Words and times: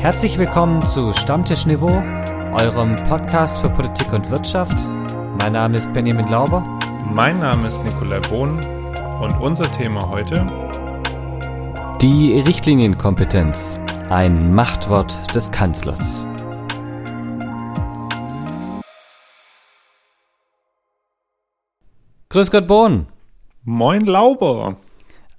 Herzlich 0.00 0.38
willkommen 0.38 0.86
zu 0.86 1.12
Stammtisch 1.12 1.66
Niveau, 1.66 1.90
eurem 2.52 2.94
Podcast 3.08 3.58
für 3.58 3.68
Politik 3.68 4.12
und 4.12 4.30
Wirtschaft. 4.30 4.88
Mein 5.40 5.54
Name 5.54 5.76
ist 5.76 5.92
Benjamin 5.92 6.28
Lauber. 6.28 6.62
Mein 7.12 7.40
Name 7.40 7.66
ist 7.66 7.84
Nikolai 7.84 8.20
Bohn 8.20 8.64
und 9.20 9.40
unser 9.40 9.68
Thema 9.72 10.08
heute 10.08 10.46
Die 12.00 12.38
Richtlinienkompetenz, 12.38 13.80
ein 14.08 14.54
Machtwort 14.54 15.34
des 15.34 15.50
Kanzlers. 15.50 16.24
Grüß 22.28 22.52
Gott, 22.52 22.68
Bohn. 22.68 23.08
Moin 23.64 24.02
Lauber. 24.02 24.76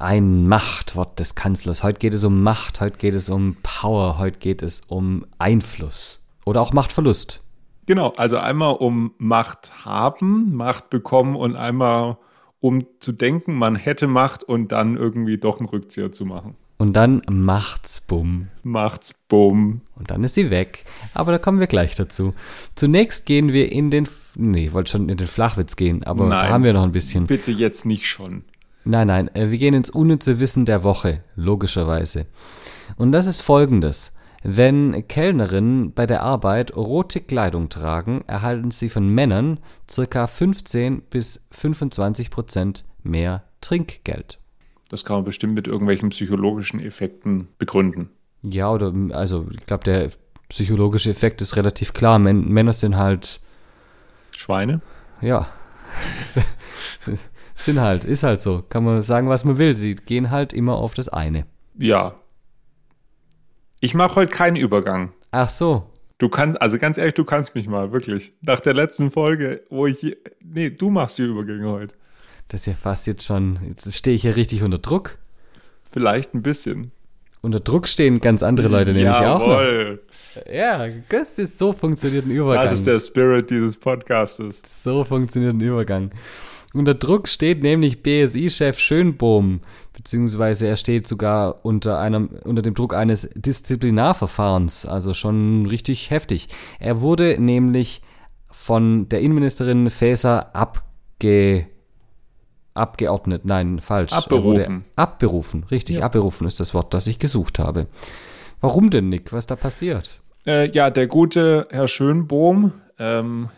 Ein 0.02 0.47
Machtwort 0.47 1.20
des 1.20 1.36
Kanzlers. 1.36 1.83
Heute 1.83 2.00
geht 2.00 2.14
es 2.14 2.24
um 2.24 2.42
Macht, 2.42 2.79
heute 2.79 2.97
geht 2.97 3.14
es 3.14 3.28
um 3.28 3.57
Power, 3.64 4.18
heute 4.18 4.39
geht 4.39 4.61
es 4.61 4.79
um 4.79 5.25
Einfluss 5.39 6.25
oder 6.46 6.61
auch 6.61 6.71
Machtverlust. 6.71 7.43
Genau, 7.86 8.14
also 8.15 8.38
einmal 8.38 8.75
um 8.75 9.11
Macht 9.18 9.83
haben, 9.83 10.55
Macht 10.55 10.89
bekommen 10.89 11.36
und 11.36 11.57
einmal 11.57 12.18
um 12.61 12.86
zu 13.01 13.11
denken, 13.11 13.55
man 13.55 13.75
hätte 13.75 14.07
Macht 14.07 14.46
und 14.46 14.71
dann 14.71 14.96
irgendwie 14.96 15.38
doch 15.38 15.60
einen 15.60 15.68
Rückzieher 15.68 16.13
zu 16.13 16.25
machen. 16.25 16.55
Und 16.77 16.93
dann 16.93 17.21
macht's 17.29 18.00
bumm. 18.00 18.47
Macht's 18.63 19.13
bumm. 19.27 19.82
Und 19.97 20.11
dann 20.11 20.24
ist 20.24 20.36
sie 20.36 20.50
weg. 20.50 20.86
Aber 21.13 21.33
da 21.33 21.39
kommen 21.39 21.60
wir 21.60 21.68
gleich 21.68 21.96
dazu. 21.96 22.33
Zunächst 22.75 23.25
gehen 23.25 23.52
wir 23.52 23.69
in 23.69 23.91
den. 23.91 24.07
Nee, 24.36 24.68
ich 24.68 24.74
wollte 24.74 24.91
schon 24.91 25.10
in 25.10 25.18
den 25.18 25.27
Flachwitz 25.27 25.75
gehen, 25.75 26.04
aber 26.05 26.29
Nein. 26.29 26.47
da 26.47 26.54
haben 26.54 26.63
wir 26.63 26.71
noch 26.71 26.83
ein 26.83 26.93
bisschen. 26.93 27.27
Bitte 27.27 27.52
jetzt 27.52 27.86
nicht 27.86 28.07
schon. 28.07 28.46
Nein, 28.86 29.07
nein, 29.07 29.36
äh, 29.36 29.51
wir 29.51 29.57
gehen 29.57 29.74
ins 29.74 29.89
unnütze 29.89 30.39
Wissen 30.39 30.65
der 30.65 30.83
Woche, 30.83 31.24
logischerweise. 31.36 32.25
Und 32.97 33.11
das 33.11 33.28
ist 33.28 33.42
folgendes. 33.42 34.16
Wenn 34.41 35.05
Kellnerinnen 35.08 35.94
bei 35.94 36.05
der 36.05 36.23
Arbeit 36.23 36.75
rote 36.75 37.19
Kleidung 37.19 37.67
tragen, 37.67 38.23
erhalten 38.25 38.72
sie 38.72 38.89
von 38.89 39.07
Männern 39.09 39.59
circa 39.89 40.27
15 40.27 41.02
bis 41.09 41.45
25 41.52 42.30
Prozent 42.30 42.85
mehr 43.03 43.44
Trinkgeld. 43.59 44.39
Das 44.89 45.03
kann 45.03 45.17
man 45.17 45.25
bestimmt 45.25 45.55
mit 45.55 45.67
irgendwelchen 45.67 46.09
psychologischen 46.09 46.80
Effekten 46.80 47.50
begründen. 47.57 48.09
Ja, 48.41 48.72
oder 48.72 48.94
also 49.11 49.45
ich 49.52 49.66
glaube, 49.66 49.83
der 49.83 50.09
psychologische 50.47 51.09
Effekt 51.09 51.41
ist 51.41 51.57
relativ 51.57 51.94
klar. 51.94 52.17
Män 52.17 52.47
Männer 52.47 52.73
sind 52.73 52.95
halt, 52.95 53.41
Schweine? 54.35 54.81
ja, 55.22 55.47
sind 57.65 57.79
halt, 57.79 58.05
ist 58.05 58.23
halt 58.23 58.41
so. 58.41 58.63
Kann 58.67 58.83
man 58.83 59.02
sagen, 59.02 59.29
was 59.29 59.43
man 59.43 59.57
will. 59.57 59.75
Sie 59.75 59.95
gehen 59.95 60.31
halt 60.31 60.53
immer 60.53 60.75
auf 60.75 60.93
das 60.93 61.09
eine. 61.09 61.45
Ja. 61.77 62.16
Ich 63.79 63.93
mache 63.93 64.16
heute 64.16 64.31
keinen 64.31 64.55
Übergang. 64.55 65.13
Ach 65.31 65.49
so, 65.49 65.89
Du 66.19 66.27
kannst, 66.27 66.61
also 66.61 66.77
ganz 66.77 66.97
ehrlich, 66.97 67.13
du 67.13 67.23
kannst 67.23 67.55
mich 67.55 67.67
mal, 67.67 67.93
wirklich. 67.93 68.33
Nach 68.41 68.59
der 68.59 68.73
letzten 68.73 69.09
Folge, 69.09 69.63
wo 69.69 69.88
ich, 69.88 70.17
nee, 70.43 70.69
du 70.69 70.89
machst 70.89 71.17
die 71.17 71.23
Übergänge 71.23 71.67
heute. 71.69 71.95
das 72.49 72.61
ist 72.61 72.66
ja 72.67 72.73
fast 72.73 73.07
jetzt 73.07 73.23
schon, 73.23 73.57
jetzt 73.66 73.91
stehe 73.94 74.17
ich 74.17 74.23
ja 74.23 74.31
richtig 74.31 74.61
unter 74.61 74.79
Druck. 74.79 75.17
Vielleicht 75.85 76.35
ein 76.35 76.41
bisschen. 76.44 76.91
Unter 77.41 77.61
Druck 77.61 77.88
stehen 77.88 78.19
ganz 78.19 78.44
andere 78.44 78.67
Leute 78.67 78.91
nämlich 78.91 79.16
auch 79.16 79.39
noch. 79.39 79.61
Jawohl. 79.61 80.01
Ja, 80.51 80.88
das 81.07 81.39
ist 81.39 81.57
so 81.57 81.71
funktioniert 81.71 82.25
ein 82.25 82.31
Übergang. 82.31 82.63
Das 82.63 82.73
ist 82.73 82.85
der 82.85 82.99
Spirit 82.99 83.49
dieses 83.49 83.77
Podcastes. 83.77 84.61
So 84.83 85.05
funktioniert 85.05 85.53
ein 85.53 85.61
Übergang. 85.61 86.11
Unter 86.73 86.94
Druck 86.94 87.28
steht 87.28 87.64
nämlich 87.64 88.03
BSI-Chef 88.03 88.78
Schönbohm, 88.78 89.62
beziehungsweise 89.94 90.67
er 90.67 90.75
steht 90.75 91.08
sogar 91.08 91.66
unter, 91.66 92.00
einem, 92.00 92.30
unter 92.44 92.62
dem 92.62 92.75
Druck 92.75 92.94
eines 92.94 93.28
Disziplinarverfahrens, 93.34 94.86
also 94.86 95.16
schon 95.16 95.66
richtig 95.66 96.12
heftig. 96.12 96.47
Er 96.80 97.02
wurde 97.02 97.38
nämlich 97.42 98.02
von 98.52 99.09
der 99.09 99.22
Innenministerin 99.22 99.90
Faeser 99.90 100.56
abge, 100.56 101.66
abgeordnet, 102.75 103.46
nein, 103.46 103.79
falsch. 103.79 104.12
Er 104.12 104.19
Abberufen. 104.19 104.85
Abberufen, 104.96 105.63
richtig, 105.72 105.97
Ja. 105.97 106.03
abberufen 106.03 106.46
ist 106.46 106.59
das 106.59 106.75
Wort, 106.75 106.94
das 106.94 107.08
ich 107.08 107.18
gesucht 107.18 107.58
habe. 107.58 107.88
Warum 108.62 108.91
denn, 108.91 109.09
Nick? 109.09 109.34
Was 109.34 109.47
da 109.47 109.56
passiert? 109.56 110.22
Äh, 110.46 110.69
ja, 110.72 110.90
der 110.91 111.08
gute 111.08 111.68
Herr 111.72 111.88
Schönbohm, 111.88 112.74
ähm, 113.00 113.50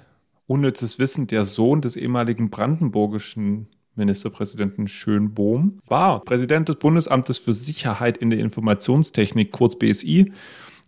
unnützes 0.52 1.00
Wissen, 1.00 1.28
der 1.28 1.46
Sohn 1.46 1.80
des 1.80 1.96
ehemaligen 1.96 2.50
brandenburgischen 2.50 3.68
Ministerpräsidenten 3.96 4.90
Schönbohm, 4.90 5.80
war 5.88 6.20
Präsident 6.26 6.68
des 6.68 6.76
Bundesamtes 6.76 7.38
für 7.38 7.54
Sicherheit 7.54 8.18
in 8.18 8.30
der 8.30 8.40
Informationstechnik, 8.40 9.52
kurz 9.52 9.78
BSI. 9.78 10.34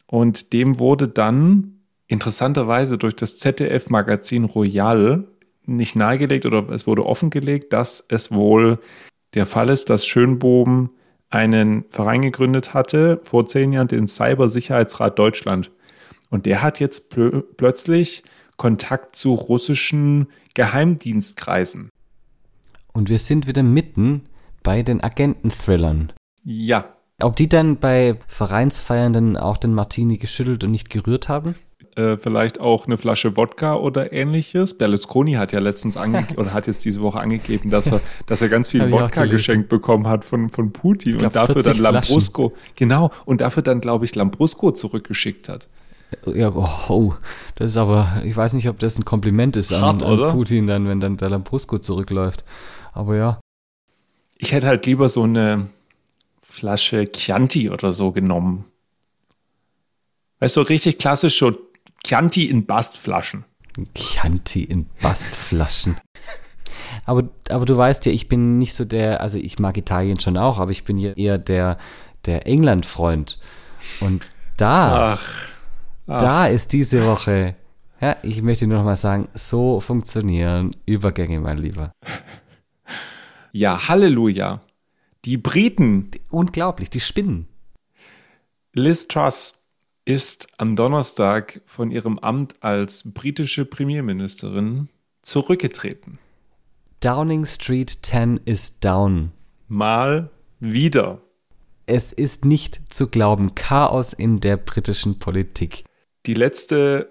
Und 0.05 0.51
dem 0.51 0.79
wurde 0.79 1.07
dann 1.07 1.79
interessanterweise 2.07 2.97
durch 2.97 3.15
das 3.15 3.37
ZDF-Magazin 3.39 4.43
Royal 4.43 5.27
nicht 5.65 5.95
nahegelegt 5.95 6.45
oder 6.45 6.69
es 6.69 6.85
wurde 6.85 7.05
offengelegt, 7.05 7.71
dass 7.71 8.05
es 8.09 8.33
wohl 8.33 8.79
der 9.33 9.45
Fall 9.45 9.69
ist, 9.69 9.89
dass 9.89 10.05
Schönbohm 10.05 10.89
einen 11.29 11.85
Verein 11.89 12.21
gegründet 12.21 12.73
hatte, 12.73 13.21
vor 13.23 13.45
zehn 13.45 13.71
Jahren 13.71 13.87
den 13.87 14.07
Cybersicherheitsrat 14.07 15.17
Deutschland. 15.17 15.71
Und 16.29 16.45
der 16.45 16.61
hat 16.61 16.79
jetzt 16.79 17.09
plö 17.09 17.41
plötzlich 17.57 18.23
Kontakt 18.57 19.15
zu 19.15 19.33
russischen 19.33 20.27
Geheimdienstkreisen. 20.53 21.89
Und 22.93 23.09
wir 23.09 23.19
sind 23.19 23.47
wieder 23.47 23.63
mitten 23.63 24.25
bei 24.61 24.83
den 24.83 25.03
Agenten-Thrillern. 25.03 26.13
Ja, 26.43 26.95
Ob 27.21 27.35
die 27.35 27.49
dann 27.49 27.77
bei 27.77 28.19
Vereinsfeiernden 28.27 29.37
auch 29.37 29.57
den 29.57 29.73
Martini 29.73 30.17
geschüttelt 30.17 30.63
und 30.63 30.71
nicht 30.71 30.89
gerührt 30.89 31.29
haben? 31.29 31.55
äh, 31.97 32.17
vielleicht 32.17 32.59
auch 32.59 32.85
eine 32.85 32.97
Flasche 32.97 33.37
Wodka 33.37 33.75
oder 33.75 34.13
ähnliches. 34.13 34.77
Berlusconi 34.77 35.33
hat 35.33 35.51
ja 35.51 35.59
letztens 35.59 35.97
ange 35.97 36.25
oder 36.37 36.53
hat 36.53 36.67
jetzt 36.67 36.85
diese 36.85 37.01
Woche 37.01 37.19
angegeben, 37.19 37.69
dass 37.69 37.87
er, 37.87 38.01
dass 38.25 38.41
er 38.41 38.49
ganz 38.49 38.69
viel 38.69 38.91
Wodka 38.91 39.25
geschenkt 39.25 39.69
bekommen 39.69 40.07
hat 40.07 40.25
von, 40.25 40.49
von 40.49 40.71
Putin 40.71 41.17
glaub, 41.17 41.29
und 41.29 41.35
dafür 41.35 41.55
dann 41.55 41.75
40 41.75 41.79
Flaschen. 41.79 41.93
Lambrusco, 41.93 42.53
genau, 42.75 43.11
und 43.25 43.41
dafür 43.41 43.63
dann, 43.63 43.81
glaube 43.81 44.05
ich, 44.05 44.15
Lambrusco 44.15 44.71
zurückgeschickt 44.71 45.49
hat. 45.49 45.67
Ja, 46.25 46.49
oh, 46.53 47.13
das 47.55 47.71
ist 47.71 47.77
aber, 47.77 48.21
ich 48.23 48.35
weiß 48.35 48.53
nicht, 48.53 48.69
ob 48.69 48.79
das 48.79 48.97
ein 48.97 49.05
Kompliment 49.05 49.55
ist 49.55 49.71
an, 49.71 49.81
Hart, 49.81 50.03
an 50.03 50.11
oder? 50.11 50.31
Putin, 50.31 50.67
dann, 50.67 50.87
wenn 50.87 50.99
dann 50.99 51.17
der 51.17 51.29
Lambrusco 51.29 51.79
zurückläuft. 51.79 52.43
Aber 52.93 53.15
ja, 53.15 53.39
Ich 54.37 54.51
hätte 54.51 54.67
halt 54.67 54.85
lieber 54.85 55.09
so 55.09 55.23
eine 55.23 55.67
Flasche 56.41 57.11
Chianti 57.11 57.69
oder 57.69 57.93
so 57.93 58.11
genommen. 58.11 58.65
Weißt 60.39 60.57
du, 60.57 60.61
richtig 60.61 60.97
klassisch 60.97 61.39
so 61.39 61.53
Chianti 62.05 62.45
in 62.45 62.65
Bastflaschen. 62.65 63.45
Chianti 63.95 64.63
in 64.63 64.87
Bastflaschen. 65.01 65.97
aber, 67.05 67.29
aber 67.49 67.65
du 67.65 67.75
weißt 67.77 68.05
ja, 68.05 68.11
ich 68.11 68.27
bin 68.27 68.57
nicht 68.57 68.75
so 68.75 68.85
der, 68.85 69.21
also 69.21 69.37
ich 69.37 69.57
mag 69.57 69.77
Italien 69.77 70.19
schon 70.19 70.37
auch, 70.37 70.59
aber 70.59 70.71
ich 70.71 70.83
bin 70.83 70.97
ja 70.97 71.13
eher 71.13 71.37
der, 71.37 71.77
der 72.25 72.45
England-Freund. 72.45 73.39
Und 74.01 74.23
da, 74.57 75.13
Ach, 75.15 75.47
ach. 76.07 76.21
da 76.21 76.47
ist 76.47 76.73
diese 76.73 77.05
Woche, 77.05 77.55
ja, 78.01 78.17
ich 78.23 78.41
möchte 78.41 78.67
nur 78.67 78.79
noch 78.79 78.85
mal 78.85 78.95
sagen, 78.95 79.29
so 79.33 79.79
funktionieren 79.79 80.71
Übergänge, 80.85 81.39
mein 81.39 81.57
Lieber. 81.57 81.91
Ja, 83.51 83.87
Halleluja. 83.87 84.61
Die 85.25 85.37
Briten, 85.37 86.11
Unglaublich, 86.29 86.89
die 86.89 86.99
spinnen. 86.99 87.47
Liz 88.73 89.07
Truss, 89.07 89.63
ist 90.05 90.49
am 90.57 90.75
Donnerstag 90.75 91.61
von 91.65 91.91
ihrem 91.91 92.19
Amt 92.19 92.61
als 92.61 93.13
britische 93.13 93.65
Premierministerin 93.65 94.89
zurückgetreten. 95.21 96.19
Downing 96.99 97.45
Street 97.45 97.99
10 98.01 98.41
ist 98.45 98.83
down. 98.83 99.31
Mal 99.67 100.29
wieder. 100.59 101.21
Es 101.85 102.11
ist 102.11 102.45
nicht 102.45 102.81
zu 102.89 103.09
glauben. 103.09 103.55
Chaos 103.55 104.13
in 104.13 104.39
der 104.39 104.57
britischen 104.57 105.19
Politik. 105.19 105.83
Die 106.25 106.33
letzte 106.33 107.09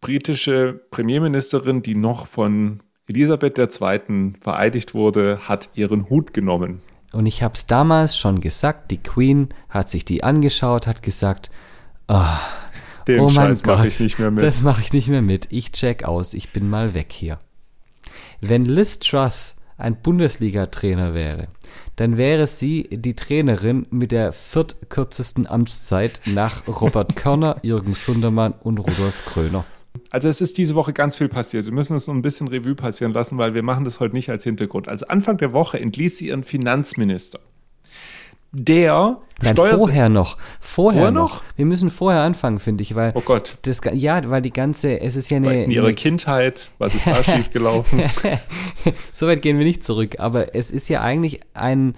britische 0.00 0.80
Premierministerin, 0.90 1.82
die 1.82 1.94
noch 1.94 2.26
von 2.26 2.82
Elisabeth 3.06 3.58
II. 3.58 4.32
vereidigt 4.40 4.94
wurde, 4.94 5.40
hat 5.48 5.70
ihren 5.74 6.10
Hut 6.10 6.34
genommen. 6.34 6.80
Und 7.12 7.26
ich 7.26 7.42
habe 7.42 7.54
es 7.54 7.66
damals 7.66 8.16
schon 8.18 8.40
gesagt, 8.40 8.90
die 8.90 8.98
Queen 9.02 9.48
hat 9.70 9.88
sich 9.88 10.04
die 10.04 10.22
angeschaut, 10.22 10.86
hat 10.86 11.02
gesagt, 11.02 11.50
ah, 12.06 12.38
Den 13.06 13.20
oh 13.20 13.24
mein 13.24 13.48
Scheiß 13.48 13.64
mache 13.64 13.78
Gott, 13.78 13.86
ich 13.86 14.00
nicht 14.00 14.18
mehr 14.18 14.30
mit. 14.30 14.42
das 14.42 14.60
mache 14.60 14.82
ich 14.82 14.92
nicht 14.92 15.08
mehr 15.08 15.22
mit. 15.22 15.46
Ich 15.50 15.72
check 15.72 16.04
aus, 16.04 16.34
ich 16.34 16.52
bin 16.52 16.68
mal 16.68 16.92
weg 16.94 17.12
hier. 17.12 17.38
Wenn 18.40 18.64
Liz 18.64 18.98
Truss 18.98 19.56
ein 19.78 20.02
Bundesliga-Trainer 20.02 21.14
wäre, 21.14 21.48
dann 21.98 22.16
wäre 22.16 22.46
sie 22.46 22.84
die 22.92 23.14
Trainerin 23.14 23.86
mit 23.90 24.12
der 24.12 24.32
viertkürzesten 24.32 25.48
Amtszeit 25.48 26.20
nach 26.26 26.68
Robert 26.68 27.16
Körner, 27.16 27.56
Jürgen 27.62 27.92
Sundermann 27.92 28.54
und 28.62 28.78
Rudolf 28.78 29.24
Kröner. 29.26 29.64
Also 30.10 30.28
es 30.28 30.40
ist 30.40 30.58
diese 30.58 30.76
Woche 30.76 30.92
ganz 30.92 31.16
viel 31.16 31.28
passiert. 31.28 31.64
Wir 31.64 31.72
müssen 31.72 31.96
es 31.96 32.06
noch 32.06 32.14
ein 32.14 32.22
bisschen 32.22 32.46
Revue 32.46 32.76
passieren 32.76 33.12
lassen, 33.12 33.36
weil 33.36 33.54
wir 33.54 33.64
machen 33.64 33.84
das 33.84 33.98
heute 33.98 34.14
nicht 34.14 34.30
als 34.30 34.44
Hintergrund. 34.44 34.86
Also 34.86 35.08
Anfang 35.08 35.38
der 35.38 35.52
Woche 35.52 35.80
entließ 35.80 36.18
sie 36.18 36.28
ihren 36.28 36.44
Finanzminister. 36.44 37.40
Der 38.52 39.18
Nein, 39.42 39.52
Steuerse- 39.54 39.78
vorher 39.78 40.08
noch. 40.08 40.36
Vorher, 40.58 41.00
Vorher 41.02 41.10
noch. 41.12 41.34
noch? 41.34 41.42
Wir 41.56 41.66
müssen 41.66 41.90
vorher 41.90 42.22
anfangen, 42.22 42.58
finde 42.58 42.82
ich, 42.82 42.94
weil 42.94 43.12
Oh 43.14 43.20
Gott. 43.20 43.58
das 43.62 43.80
ja, 43.92 44.28
weil 44.30 44.42
die 44.42 44.52
ganze, 44.52 45.00
es 45.00 45.16
ist 45.16 45.30
ja 45.30 45.36
eine, 45.36 45.64
in 45.64 45.70
ihrer 45.70 45.86
eine 45.86 45.94
Kindheit, 45.94 46.70
was 46.78 46.94
ist 46.94 47.06
da 47.06 47.22
schiefgelaufen? 47.24 48.02
so 49.12 49.26
weit 49.26 49.42
gehen 49.42 49.58
wir 49.58 49.64
nicht 49.66 49.84
zurück, 49.84 50.16
aber 50.18 50.54
es 50.54 50.70
ist 50.70 50.88
ja 50.88 51.02
eigentlich 51.02 51.40
ein 51.54 51.94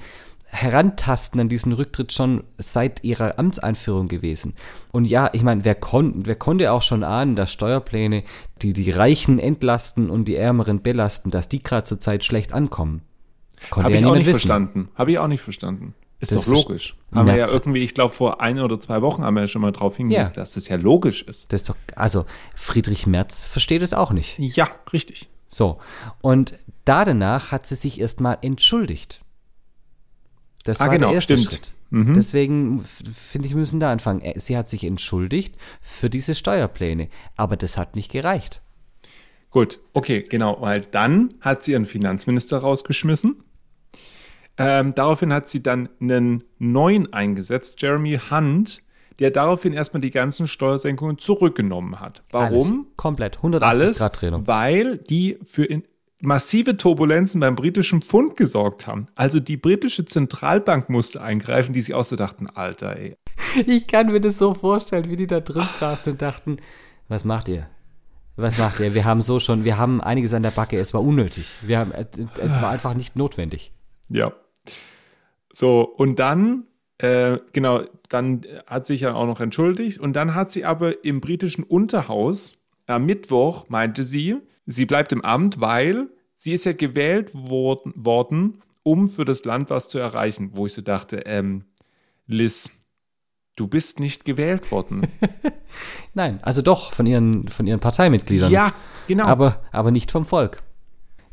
Herantasten 0.52 1.40
an 1.40 1.48
diesen 1.48 1.72
Rücktritt 1.72 2.12
schon 2.12 2.42
seit 2.58 3.04
ihrer 3.04 3.38
Amtseinführung 3.38 4.08
gewesen. 4.08 4.54
Und 4.90 5.04
ja, 5.04 5.30
ich 5.32 5.44
meine, 5.44 5.64
wer, 5.64 5.76
kon 5.76 6.26
wer 6.26 6.34
konnte 6.34 6.72
auch 6.72 6.82
schon 6.82 7.04
ahnen, 7.04 7.36
dass 7.36 7.52
Steuerpläne, 7.52 8.24
die 8.60 8.72
die 8.72 8.90
Reichen 8.90 9.38
entlasten 9.38 10.10
und 10.10 10.24
die 10.26 10.34
Ärmeren 10.34 10.82
belasten, 10.82 11.30
dass 11.30 11.48
die 11.48 11.62
gerade 11.62 11.84
zur 11.84 12.00
Zeit 12.00 12.24
schlecht 12.24 12.52
ankommen? 12.52 13.02
Habe 13.70 13.92
ja 13.92 14.00
ich 14.00 14.04
auch 14.06 14.14
nicht 14.14 14.22
wissen. 14.26 14.32
verstanden. 14.32 14.88
Habe 14.96 15.12
ich 15.12 15.18
auch 15.20 15.28
nicht 15.28 15.42
verstanden. 15.42 15.94
Ist 16.20 16.32
Das 16.34 16.42
doch 16.44 16.48
logisch. 16.52 16.94
Haben 17.14 17.26
wir 17.28 17.36
ja 17.36 17.48
irgendwie, 17.50 17.80
ich 17.82 17.94
glaube, 17.94 18.14
vor 18.14 18.40
ein 18.42 18.58
oder 18.60 18.78
zwei 18.78 19.00
Wochen 19.00 19.24
haben 19.24 19.34
wir 19.34 19.40
ja 19.42 19.48
schon 19.48 19.62
mal 19.62 19.72
drauf 19.72 19.96
hingewiesen, 19.96 20.32
Ja. 20.34 20.40
dass 20.40 20.52
das 20.54 20.68
ja 20.68 20.76
logisch 20.76 21.22
ist. 21.22 21.50
Das 21.52 21.62
ist 21.62 21.68
doch, 21.70 21.76
also 21.96 22.26
Friedrich 22.54 23.06
Merz 23.06 23.46
versteht 23.46 23.80
es 23.82 23.94
auch 23.94 24.12
nicht. 24.12 24.38
Ja, 24.38 24.68
richtig. 24.92 25.28
So, 25.48 25.78
und 26.20 26.58
da 26.84 27.04
danach 27.04 27.52
hat 27.52 27.66
sie 27.66 27.74
sich 27.74 28.00
erstmal 28.00 28.38
entschuldigt. 28.42 29.22
Das 30.64 30.80
Ah, 30.80 30.84
war 30.86 30.90
genau, 30.92 31.06
der 31.08 31.14
erste 31.16 31.38
stimmt. 31.38 31.52
Schritt. 31.54 31.74
Mhm. 31.90 32.14
Deswegen 32.14 32.84
finde 32.84 33.48
ich, 33.48 33.54
wir 33.54 33.58
müssen 33.60 33.80
da 33.80 33.90
anfangen. 33.90 34.20
Äh, 34.20 34.38
Sie 34.38 34.56
hat 34.56 34.68
sich 34.68 34.84
entschuldigt 34.84 35.56
für 35.80 36.08
diese 36.10 36.34
Steuerpläne, 36.34 37.08
aber 37.36 37.56
das 37.56 37.76
hat 37.78 37.96
nicht 37.96 38.12
gereicht. 38.12 38.60
Gut, 39.50 39.80
okay, 39.94 40.22
genau, 40.28 40.58
weil 40.60 40.82
dann 40.82 41.34
hat 41.40 41.64
sie 41.64 41.72
ihren 41.72 41.86
Finanzminister 41.86 42.58
rausgeschmissen. 42.58 43.42
Ähm, 44.60 44.94
daraufhin 44.94 45.32
hat 45.32 45.48
sie 45.48 45.62
dann 45.62 45.88
einen 46.00 46.44
neuen 46.58 47.12
eingesetzt, 47.12 47.80
Jeremy 47.80 48.20
Hunt, 48.30 48.82
der 49.18 49.30
daraufhin 49.30 49.72
erstmal 49.72 50.00
die 50.02 50.10
ganzen 50.10 50.46
Steuersenkungen 50.46 51.18
zurückgenommen 51.18 51.98
hat. 51.98 52.22
Warum? 52.30 52.54
Alles. 52.54 52.96
Komplett. 52.96 53.36
180 53.38 53.80
Alles, 53.80 53.98
Grad 53.98 54.20
Drehung. 54.20 54.46
weil 54.46 54.98
die 54.98 55.38
für 55.44 55.66
massive 56.20 56.76
Turbulenzen 56.76 57.40
beim 57.40 57.56
britischen 57.56 58.02
Pfund 58.02 58.36
gesorgt 58.36 58.86
haben. 58.86 59.06
Also 59.14 59.40
die 59.40 59.56
britische 59.56 60.04
Zentralbank 60.04 60.90
musste 60.90 61.22
eingreifen, 61.22 61.72
die 61.72 61.80
sich 61.80 61.94
auch 61.94 62.04
so 62.04 62.16
dachten, 62.16 62.46
Alter, 62.48 62.96
ey. 62.98 63.16
Ich 63.66 63.86
kann 63.86 64.12
mir 64.12 64.20
das 64.20 64.36
so 64.36 64.52
vorstellen, 64.52 65.08
wie 65.08 65.16
die 65.16 65.26
da 65.26 65.40
drin 65.40 65.66
saßen 65.78 66.12
und 66.12 66.22
dachten, 66.22 66.58
was 67.08 67.24
macht 67.24 67.48
ihr? 67.48 67.66
Was 68.36 68.58
macht 68.58 68.80
ihr? 68.80 68.94
Wir 68.94 69.04
haben 69.06 69.22
so 69.22 69.40
schon, 69.40 69.64
wir 69.64 69.78
haben 69.78 70.00
einiges 70.00 70.34
an 70.34 70.42
der 70.42 70.50
Backe, 70.50 70.78
es 70.78 70.94
war 70.94 71.02
unnötig. 71.02 71.48
Wir 71.62 71.78
haben, 71.78 71.92
äh, 71.92 72.04
es 72.38 72.60
war 72.60 72.70
einfach 72.70 72.94
nicht 72.94 73.16
notwendig. 73.16 73.72
Ja. 74.08 74.32
So, 75.52 75.82
und 75.82 76.18
dann, 76.18 76.64
äh, 76.98 77.38
genau, 77.52 77.82
dann 78.08 78.42
hat 78.66 78.86
sich 78.86 79.02
ja 79.02 79.14
auch 79.14 79.26
noch 79.26 79.40
entschuldigt 79.40 79.98
und 79.98 80.14
dann 80.14 80.34
hat 80.34 80.52
sie 80.52 80.64
aber 80.64 81.04
im 81.04 81.20
britischen 81.20 81.64
Unterhaus 81.64 82.58
am 82.86 83.06
Mittwoch 83.06 83.68
meinte 83.68 84.04
sie, 84.04 84.38
sie 84.66 84.84
bleibt 84.84 85.12
im 85.12 85.24
Amt, 85.24 85.60
weil 85.60 86.08
sie 86.34 86.52
ist 86.52 86.64
ja 86.64 86.72
gewählt 86.72 87.30
worden, 87.34 87.92
worden 87.96 88.62
um 88.82 89.08
für 89.08 89.24
das 89.24 89.44
Land 89.44 89.70
was 89.70 89.88
zu 89.88 89.98
erreichen. 89.98 90.50
Wo 90.54 90.66
ich 90.66 90.74
so 90.74 90.82
dachte, 90.82 91.18
ähm, 91.26 91.64
Liz, 92.26 92.70
du 93.56 93.66
bist 93.66 94.00
nicht 94.00 94.24
gewählt 94.24 94.70
worden. 94.72 95.06
Nein, 96.14 96.40
also 96.42 96.62
doch, 96.62 96.92
von 96.92 97.06
ihren, 97.06 97.48
von 97.48 97.66
ihren 97.66 97.80
Parteimitgliedern. 97.80 98.50
ja, 98.50 98.72
genau. 99.06 99.24
aber, 99.24 99.62
aber 99.70 99.90
nicht 99.90 100.10
vom 100.10 100.24
Volk. 100.24 100.62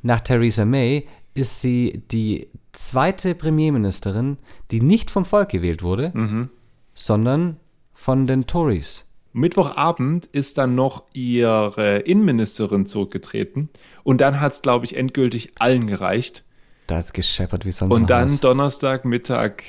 Nach 0.01 0.22
Theresa 0.22 0.66
May 0.66 1.07
ist 1.34 1.62
sie 1.62 2.04
die 2.12 2.50
zweite 2.77 3.35
Premierministerin, 3.35 4.38
die 4.71 4.81
nicht 4.81 5.09
vom 5.12 5.25
Volk 5.25 5.50
gewählt 5.50 5.81
wurde, 5.83 6.12
Mhm. 6.13 6.50
sondern 6.94 7.57
von 7.94 8.27
den 8.27 8.45
Tories. 8.47 9.06
Mittwochabend 9.33 10.25
ist 10.27 10.57
dann 10.57 10.75
noch 10.75 11.03
ihre 11.13 12.00
Innenministerin 12.00 12.85
zurückgetreten 12.85 13.69
und 14.03 14.21
dann 14.21 14.39
hat 14.39 14.53
es, 14.53 14.62
glaube 14.62 14.85
ich, 14.85 14.95
endgültig 14.95 15.51
allen 15.59 15.88
gereicht. 15.88 16.44
Da 16.88 17.00
ist 17.00 17.13
gescheppert 17.13 17.65
wie 17.65 17.71
sonst 17.71 17.94
Und 17.94 18.09
dann 18.09 18.25
was. 18.29 18.39
Donnerstagmittag 18.39 19.63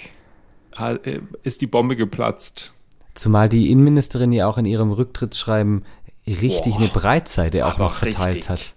äh, 0.79 1.21
ist 1.43 1.61
die 1.61 1.67
Bombe 1.67 1.97
geplatzt. 1.97 2.73
Zumal 3.15 3.49
die 3.49 3.71
Innenministerin 3.71 4.33
ja 4.33 4.47
auch 4.47 4.59
in 4.59 4.65
ihrem 4.65 4.93
Rücktrittsschreiben 4.93 5.85
richtig 6.27 6.75
Boah, 6.75 6.79
eine 6.81 6.89
Breitseite 6.89 7.67
auch 7.67 7.79
noch 7.79 7.95
verteilt 7.95 8.37
richtig. 8.37 8.49
hat. 8.49 8.75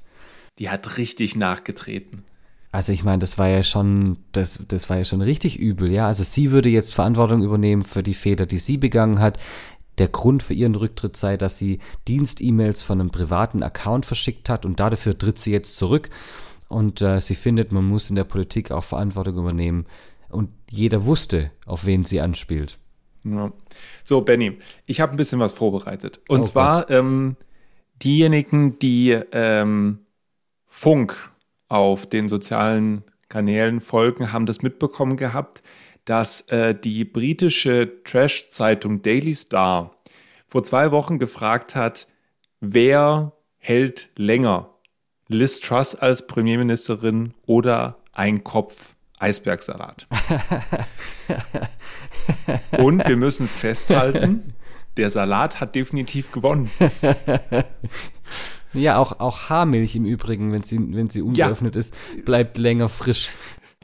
Die 0.60 0.70
hat 0.70 0.98
richtig 0.98 1.36
nachgetreten. 1.36 2.24
Also 2.72 2.94
ich 2.94 3.04
meine, 3.04 3.20
das 3.20 3.38
war 3.38 3.50
ja 3.50 3.64
schon, 3.64 4.18
das, 4.32 4.64
das 4.68 4.90
war 4.90 4.98
ja 4.98 5.04
schon 5.04 5.22
richtig 5.22 5.60
übel, 5.60 5.92
ja. 5.92 6.08
Also 6.08 6.24
sie 6.24 6.52
würde 6.52 6.70
jetzt 6.70 6.96
Verantwortung 6.96 7.44
übernehmen 7.44 7.84
für 7.84 8.02
die 8.02 8.14
Fehler, 8.14 8.46
die 8.46 8.60
sie 8.60 8.78
begangen 8.78 9.20
hat. 9.20 9.40
Der 9.98 10.08
Grund 10.08 10.42
für 10.42 10.54
ihren 10.54 10.76
Rücktritt 10.76 11.18
sei, 11.18 11.36
dass 11.36 11.58
sie 11.58 11.80
Dienst-E-Mails 12.08 12.82
von 12.82 13.02
einem 13.02 13.12
privaten 13.12 13.62
Account 13.62 14.06
verschickt 14.06 14.48
hat 14.48 14.66
und 14.66 14.80
dafür 14.80 15.18
tritt 15.18 15.38
sie 15.38 15.52
jetzt 15.52 15.76
zurück. 15.76 16.10
Und 16.70 17.02
äh, 17.02 17.20
sie 17.20 17.36
findet, 17.36 17.74
man 17.74 17.84
muss 17.84 18.10
in 18.10 18.16
der 18.16 18.24
Politik 18.24 18.72
auch 18.72 18.86
Verantwortung 18.86 19.38
übernehmen. 19.38 19.86
Und 20.30 20.50
jeder 20.70 21.04
wusste, 21.06 21.52
auf 21.66 21.86
wen 21.86 22.06
sie 22.06 22.22
anspielt. 22.22 22.78
Ja. 23.26 23.52
So, 24.06 24.22
Benny, 24.22 24.58
ich 24.86 25.02
habe 25.02 25.12
ein 25.12 25.18
bisschen 25.18 25.40
was 25.40 25.52
vorbereitet. 25.52 26.22
Und 26.30 26.40
Oh 26.40 26.44
zwar 26.44 26.90
ähm, 26.90 27.36
diejenigen, 28.02 28.80
die 28.80 29.12
ähm, 29.34 30.00
Funk 30.66 31.32
auf 31.72 32.06
den 32.06 32.28
sozialen 32.28 33.04
Kanälen 33.30 33.80
folgen, 33.80 34.34
haben 34.34 34.46
das 34.46 34.62
mitbekommen 34.62 35.16
gehabt, 35.16 35.64
dass 36.04 36.42
äh, 36.50 36.76
die 36.76 37.06
britische 37.06 38.04
Trash-Zeitung 38.04 39.02
Daily 39.02 39.34
Star 39.34 39.96
vor 40.46 40.64
zwei 40.64 40.92
Wochen 40.92 41.18
gefragt 41.18 41.76
hat, 41.76 42.08
wer 42.60 43.32
hält 43.58 44.10
länger? 44.18 44.70
Liz 45.30 45.62
Truss 45.62 45.96
als 45.96 46.28
Premierministerin 46.28 47.34
oder 47.48 48.00
ein 48.14 48.44
Kopf 48.44 48.96
Eisbergsalat? 49.20 50.08
Und 52.78 53.08
wir 53.08 53.16
müssen 53.16 53.48
festhalten, 53.48 54.56
der 54.98 55.10
Salat 55.10 55.62
hat 55.62 55.74
definitiv 55.74 56.34
gewonnen. 56.34 56.70
Ja, 58.74 58.98
auch, 58.98 59.20
auch 59.20 59.50
Haarmilch 59.50 59.96
im 59.96 60.06
Übrigen, 60.06 60.52
wenn 60.52 60.64
sie, 60.64 60.80
wenn 60.96 61.10
sie 61.10 61.22
ungeöffnet 61.22 61.76
ist, 61.76 61.94
bleibt 62.26 62.58
länger 62.58 62.90
frisch. 62.90 63.30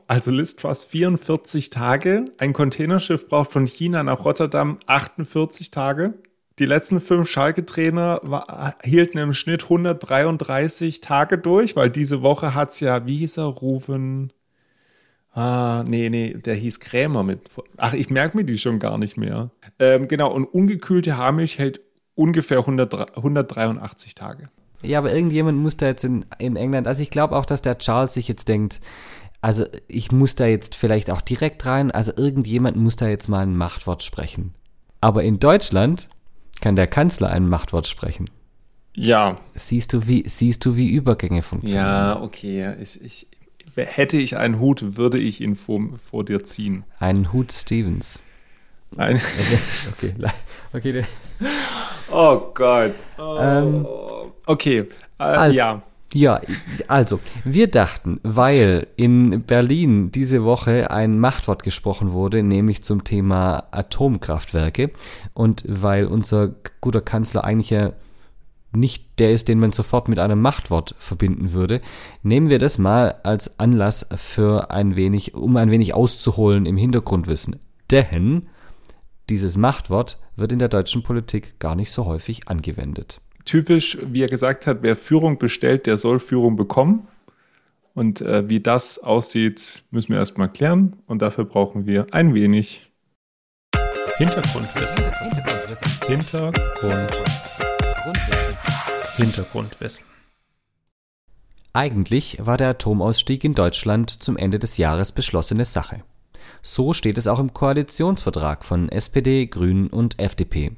Also 0.08 0.32
Liz 0.32 0.56
Truss 0.56 0.84
44 0.84 1.70
Tage, 1.70 2.32
ein 2.38 2.54
Containerschiff 2.54 3.28
braucht 3.28 3.52
von 3.52 3.66
China 3.68 4.04
nach 4.04 4.24
Rotterdam 4.24 4.80
48 4.86 5.70
Tage. 5.72 6.14
Die 6.60 6.66
letzten 6.66 7.00
fünf 7.02 7.30
Schalke-Trainer 7.30 8.22
war- 8.24 8.76
hielten 8.84 9.18
im 9.18 9.34
Schnitt 9.34 9.64
133 9.64 11.02
Tage 11.02 11.38
durch, 11.38 11.76
weil 11.76 11.90
diese 11.90 12.22
Woche 12.22 12.56
hat's 12.56 12.80
ja, 12.80 13.06
wie 13.06 13.18
hieß 13.18 13.38
er, 13.38 13.44
Rufen, 13.46 14.32
ah, 15.34 15.84
nee, 15.86 16.10
nee, 16.10 16.34
der 16.34 16.56
hieß 16.56 16.80
Krämer 16.80 17.24
mit, 17.24 17.50
ach, 17.76 17.94
ich 17.94 18.10
merke 18.10 18.38
mir 18.38 18.44
die 18.46 18.58
schon 18.58 18.80
gar 18.80 18.98
nicht 18.98 19.18
mehr. 19.18 19.52
Ähm, 19.78 20.08
genau, 20.08 20.34
und 20.34 20.46
ungekühlte 20.46 21.18
Haarmilch 21.18 21.60
hält 21.60 21.82
ungefähr 22.16 22.60
100, 22.60 23.18
183 23.18 24.16
Tage. 24.16 24.50
Ja, 24.84 25.00
aber 25.00 25.14
irgendjemand 25.14 25.58
muss 25.58 25.76
da 25.78 25.88
jetzt 25.88 26.04
in, 26.04 26.26
in 26.38 26.56
England, 26.56 26.88
also 26.88 27.02
ich 27.02 27.10
glaube 27.10 27.36
auch, 27.36 27.46
dass 27.46 27.62
der 27.62 27.78
Charles 27.80 28.14
sich 28.14 28.28
jetzt 28.28 28.48
denkt, 28.48 28.80
also 29.42 29.66
ich 29.88 30.12
muss 30.12 30.36
da 30.36 30.46
jetzt 30.46 30.76
vielleicht 30.76 31.10
auch 31.10 31.22
direkt 31.22 31.66
rein, 31.66 31.92
also 31.92 32.12
irgendjemand 32.16 32.78
muss 32.78 32.96
da 32.96 33.08
jetzt 33.08 33.28
mal 33.28 33.42
ein 33.42 33.56
Machtwort 33.58 34.04
sprechen. 34.04 34.54
Aber 35.02 35.24
in 35.24 35.40
Deutschland 35.40 36.10
kann 36.62 36.76
der 36.76 36.88
Kanzler 36.88 37.30
ein 37.30 37.48
Machtwort 37.48 37.88
sprechen. 37.88 38.30
Ja, 38.96 39.38
Siehst 39.54 39.94
du, 39.94 40.08
wie, 40.08 40.28
siehst 40.28 40.66
du, 40.66 40.76
wie 40.76 40.90
Übergänge 40.90 41.44
funktionieren? 41.44 41.86
Ja, 41.86 42.20
okay. 42.22 42.74
Ich, 42.82 43.00
ich, 43.04 43.28
hätte 43.76 44.18
ich 44.18 44.38
einen 44.38 44.60
Hut, 44.60 44.98
würde 44.98 45.20
ich 45.20 45.40
ihn 45.42 45.56
vor, 45.56 45.82
vor 46.04 46.26
dir 46.26 46.44
ziehen. 46.44 46.84
Ein 47.00 47.32
Hut 47.32 47.52
Stevens. 47.52 48.24
Ein, 48.96 49.22
Okay, 49.92 50.14
okay, 50.74 50.92
der- 50.94 51.08
oh 52.12 52.40
Gott. 52.56 52.96
Ähm, 53.20 53.86
okay, 54.48 54.80
äh, 55.20 55.24
Also, 55.24 55.58
ja. 55.58 55.82
Ja, 56.14 56.40
also, 56.88 57.20
wir 57.44 57.68
dachten, 57.68 58.22
weil 58.24 58.88
in 58.96 59.44
Berlin 59.44 60.10
diese 60.10 60.46
Woche 60.46 60.90
ein 60.90 61.20
Machtwort 61.20 61.64
gesprochen 61.64 62.14
wurde, 62.14 62.44
nämlich 62.44 62.82
zum 62.82 63.04
Thema 63.04 63.66
Atomkraftwerke, 63.72 64.92
und 65.34 65.66
weil 65.68 66.06
unser 66.06 66.56
guter 66.80 67.02
Kanzler 67.02 67.44
eigentlich 67.44 67.72
ja 67.72 67.92
nicht 68.72 69.20
der 69.20 69.32
ist, 69.32 69.48
den 69.48 69.60
man 69.60 69.74
sofort 69.74 70.08
mit 70.08 70.20
einem 70.20 70.42
Machtwort 70.42 70.96
verbinden 70.98 71.52
würde, 71.52 71.82
nehmen 72.24 72.50
wir 72.50 72.60
das 72.60 72.78
mal 72.78 73.16
als 73.24 73.60
Anlass 73.60 74.08
für 74.16 74.72
ein 74.72 74.96
wenig, 74.96 75.34
um 75.34 75.58
ein 75.58 75.72
wenig 75.72 75.94
auszuholen 75.94 76.66
im 76.66 76.78
Hintergrundwissen. 76.78 77.60
Denn 77.92 78.48
dieses 79.30 79.58
Machtwort 79.58 80.20
wird 80.36 80.52
in 80.52 80.60
der 80.60 80.70
deutschen 80.70 81.04
Politik 81.04 81.60
gar 81.60 81.76
nicht 81.76 81.92
so 81.92 82.06
häufig 82.06 82.48
angewendet. 82.48 83.20
Typisch, 83.48 83.98
wie 84.04 84.22
er 84.22 84.28
gesagt 84.28 84.68
hat, 84.68 84.80
wer 84.82 84.98
Führung 84.98 85.38
bestellt, 85.38 85.86
der 85.86 85.96
soll 85.96 86.20
Führung 86.20 86.58
bekommen. 86.58 87.08
Und 87.94 88.20
äh, 88.20 88.50
wie 88.50 88.60
das 88.60 89.00
aussieht, 89.00 89.84
müssen 89.90 90.12
wir 90.12 90.20
erstmal 90.20 90.52
klären. 90.52 90.98
Und 91.08 91.22
dafür 91.22 91.46
brauchen 91.46 91.88
wir 91.88 92.08
ein 92.12 92.34
wenig 92.34 92.82
Hintergrundwissen. 94.18 95.02
Hintergrundwissen. 95.02 96.08
Hintergrundwissen. 96.08 98.58
Hintergrundwissen. 99.16 100.06
Eigentlich 101.72 102.40
war 102.42 102.58
der 102.58 102.72
Atomausstieg 102.72 103.46
in 103.46 103.54
Deutschland 103.54 104.12
zum 104.12 104.36
Ende 104.36 104.60
des 104.60 104.76
Jahres 104.76 105.14
beschlossene 105.14 105.64
Sache. 105.64 106.04
So 106.62 106.92
steht 106.92 107.18
es 107.18 107.28
auch 107.28 107.40
im 107.40 107.54
Koalitionsvertrag 107.54 108.66
von 108.66 108.90
SPD, 108.90 109.48
Grünen 109.48 109.88
und 109.88 110.20
FDP. 110.20 110.76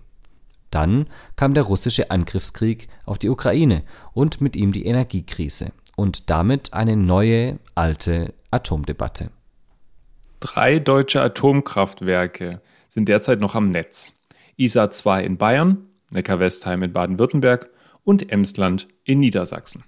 Dann 0.72 1.08
kam 1.36 1.54
der 1.54 1.64
russische 1.64 2.12
Angriffskrieg 2.12 2.88
auf 3.06 3.20
die 3.20 3.30
Ukraine 3.30 3.84
und 4.14 4.42
mit 4.42 4.56
ihm 4.56 4.72
die 4.72 4.86
Energiekrise 4.86 5.72
und 5.96 6.30
damit 6.30 6.74
eine 6.74 6.96
neue, 6.96 7.60
alte 7.76 8.34
Atomdebatte. 8.52 9.32
Drei 10.40 10.80
deutsche 10.80 11.22
Atomkraftwerke 11.22 12.62
sind 12.88 13.10
derzeit 13.10 13.40
noch 13.40 13.56
am 13.56 13.70
Netz. 13.70 14.18
ISA 14.56 14.90
2 14.92 15.24
in 15.24 15.38
Bayern, 15.38 15.88
Neckar-Westheim 16.12 16.84
in 16.84 16.94
Baden-Württemberg 16.94 17.70
und 18.04 18.32
Emsland 18.32 18.88
in 19.04 19.20
Niedersachsen. 19.20 19.84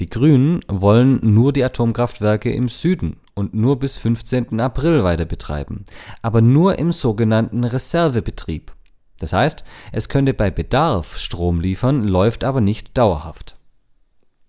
Die 0.00 0.06
Grünen 0.06 0.60
wollen 0.66 1.18
nur 1.22 1.52
die 1.52 1.62
Atomkraftwerke 1.62 2.50
im 2.52 2.68
Süden 2.68 3.16
und 3.34 3.52
nur 3.52 3.78
bis 3.78 3.96
15. 3.96 4.60
April 4.60 5.04
weiter 5.04 5.26
betreiben, 5.26 5.84
aber 6.22 6.40
nur 6.40 6.78
im 6.78 6.92
sogenannten 6.92 7.64
Reservebetrieb. 7.64 8.72
Das 9.20 9.32
heißt, 9.32 9.62
es 9.92 10.08
könnte 10.08 10.34
bei 10.34 10.50
Bedarf 10.50 11.16
Strom 11.18 11.60
liefern, 11.60 12.08
läuft 12.08 12.42
aber 12.42 12.60
nicht 12.60 12.98
dauerhaft. 12.98 13.56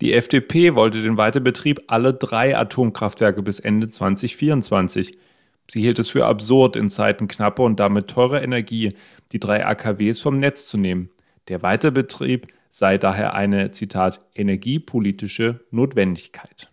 Die 0.00 0.14
FDP 0.14 0.74
wollte 0.74 1.00
den 1.00 1.16
Weiterbetrieb 1.16 1.84
aller 1.86 2.12
drei 2.12 2.56
Atomkraftwerke 2.56 3.42
bis 3.42 3.60
Ende 3.60 3.86
2024. 3.86 5.16
Sie 5.70 5.80
hielt 5.80 6.00
es 6.00 6.08
für 6.08 6.26
absurd, 6.26 6.74
in 6.74 6.88
Zeiten 6.88 7.28
knapper 7.28 7.62
und 7.62 7.78
damit 7.78 8.08
teurer 8.08 8.42
Energie 8.42 8.94
die 9.30 9.38
drei 9.38 9.64
AKWs 9.64 10.18
vom 10.18 10.40
Netz 10.40 10.66
zu 10.66 10.76
nehmen. 10.76 11.10
Der 11.46 11.62
Weiterbetrieb 11.62 12.48
sei 12.70 12.98
daher 12.98 13.34
eine, 13.34 13.70
Zitat, 13.70 14.18
energiepolitische 14.34 15.60
Notwendigkeit. 15.70 16.70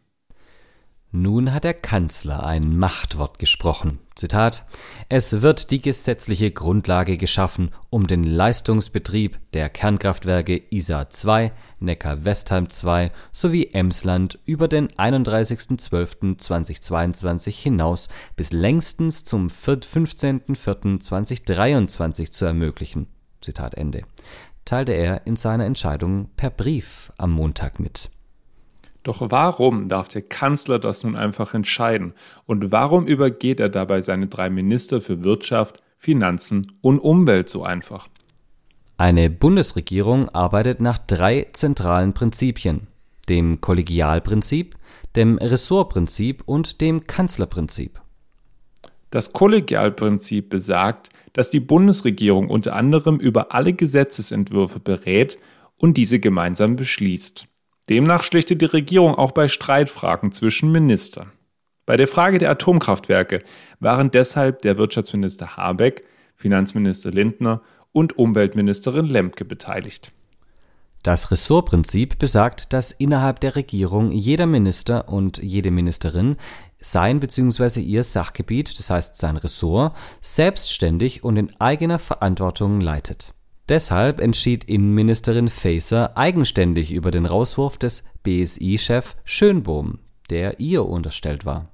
Nun 1.11 1.53
hat 1.53 1.65
der 1.65 1.73
Kanzler 1.73 2.45
ein 2.45 2.77
Machtwort 2.77 3.37
gesprochen. 3.39 3.99
Zitat: 4.19 4.65
Es 5.07 5.41
wird 5.41 5.71
die 5.71 5.81
gesetzliche 5.81 6.51
Grundlage 6.51 7.15
geschaffen, 7.15 7.71
um 7.89 8.05
den 8.05 8.25
Leistungsbetrieb 8.25 9.39
der 9.53 9.69
Kernkraftwerke 9.69 10.61
Isar 10.71 11.09
2, 11.09 11.53
Neckar-Westheim 11.79 12.69
2 12.69 13.13
sowie 13.31 13.69
Emsland 13.71 14.37
über 14.43 14.67
den 14.67 14.89
31.12.2022 14.89 17.51
hinaus 17.51 18.09
bis 18.35 18.51
längstens 18.51 19.23
zum 19.23 19.47
15.04.2023 19.47 22.31
zu 22.31 22.43
ermöglichen. 22.43 23.07
Zitat 23.39 23.75
Ende. 23.75 24.01
Teilte 24.65 24.91
er 24.91 25.25
in 25.27 25.37
seiner 25.37 25.63
Entscheidung 25.63 26.29
per 26.35 26.49
Brief 26.49 27.13
am 27.17 27.31
Montag 27.31 27.79
mit. 27.79 28.09
Doch 29.03 29.21
warum 29.31 29.87
darf 29.87 30.09
der 30.09 30.21
Kanzler 30.21 30.79
das 30.79 31.03
nun 31.03 31.15
einfach 31.15 31.53
entscheiden? 31.53 32.13
Und 32.45 32.71
warum 32.71 33.07
übergeht 33.07 33.59
er 33.59 33.69
dabei 33.69 34.01
seine 34.01 34.27
drei 34.27 34.49
Minister 34.49 35.01
für 35.01 35.23
Wirtschaft, 35.23 35.81
Finanzen 35.97 36.73
und 36.81 36.99
Umwelt 36.99 37.49
so 37.49 37.63
einfach? 37.63 38.07
Eine 38.97 39.29
Bundesregierung 39.29 40.27
arbeitet 40.29 40.81
nach 40.81 40.97
drei 40.97 41.47
zentralen 41.53 42.13
Prinzipien, 42.13 42.87
dem 43.29 43.61
Kollegialprinzip, 43.61 44.75
dem 45.15 45.37
Ressortprinzip 45.37 46.43
und 46.45 46.81
dem 46.81 47.07
Kanzlerprinzip. 47.07 48.01
Das 49.09 49.31
Kollegialprinzip 49.31 50.49
besagt, 50.49 51.09
dass 51.33 51.49
die 51.49 51.61
Bundesregierung 51.61 52.49
unter 52.49 52.75
anderem 52.75 53.17
über 53.17 53.53
alle 53.53 53.73
Gesetzesentwürfe 53.73 54.79
berät 54.79 55.37
und 55.77 55.95
diese 55.95 56.19
gemeinsam 56.19 56.75
beschließt. 56.75 57.47
Demnach 57.89 58.23
schlichtet 58.23 58.61
die 58.61 58.65
Regierung 58.65 59.15
auch 59.15 59.31
bei 59.31 59.47
Streitfragen 59.47 60.31
zwischen 60.31 60.71
Ministern. 60.71 61.31
Bei 61.85 61.97
der 61.97 62.07
Frage 62.07 62.37
der 62.37 62.51
Atomkraftwerke 62.51 63.39
waren 63.79 64.11
deshalb 64.11 64.61
der 64.61 64.77
Wirtschaftsminister 64.77 65.57
Habeck, 65.57 66.05
Finanzminister 66.35 67.09
Lindner 67.09 67.63
und 67.91 68.17
Umweltministerin 68.17 69.07
Lemke 69.07 69.43
beteiligt. 69.43 70.11
Das 71.01 71.31
Ressortprinzip 71.31 72.19
besagt, 72.19 72.73
dass 72.73 72.91
innerhalb 72.91 73.39
der 73.39 73.55
Regierung 73.55 74.11
jeder 74.11 74.45
Minister 74.45 75.09
und 75.09 75.39
jede 75.39 75.71
Ministerin 75.71 76.35
sein 76.79 77.19
bzw. 77.19 77.81
ihr 77.81 78.03
Sachgebiet, 78.03 78.77
das 78.77 78.89
heißt 78.89 79.17
sein 79.17 79.37
Ressort, 79.37 79.95
selbstständig 80.21 81.23
und 81.23 81.37
in 81.37 81.59
eigener 81.59 81.99
Verantwortung 81.99 82.81
leitet. 82.81 83.33
Deshalb 83.69 84.19
entschied 84.19 84.63
Innenministerin 84.63 85.47
Faeser 85.47 86.17
eigenständig 86.17 86.91
über 86.91 87.11
den 87.11 87.27
Rauswurf 87.27 87.77
des 87.77 88.03
BSI-Chef 88.23 89.15
Schönbohm, 89.23 89.99
der 90.31 90.59
ihr 90.59 90.85
unterstellt 90.85 91.45
war. 91.45 91.69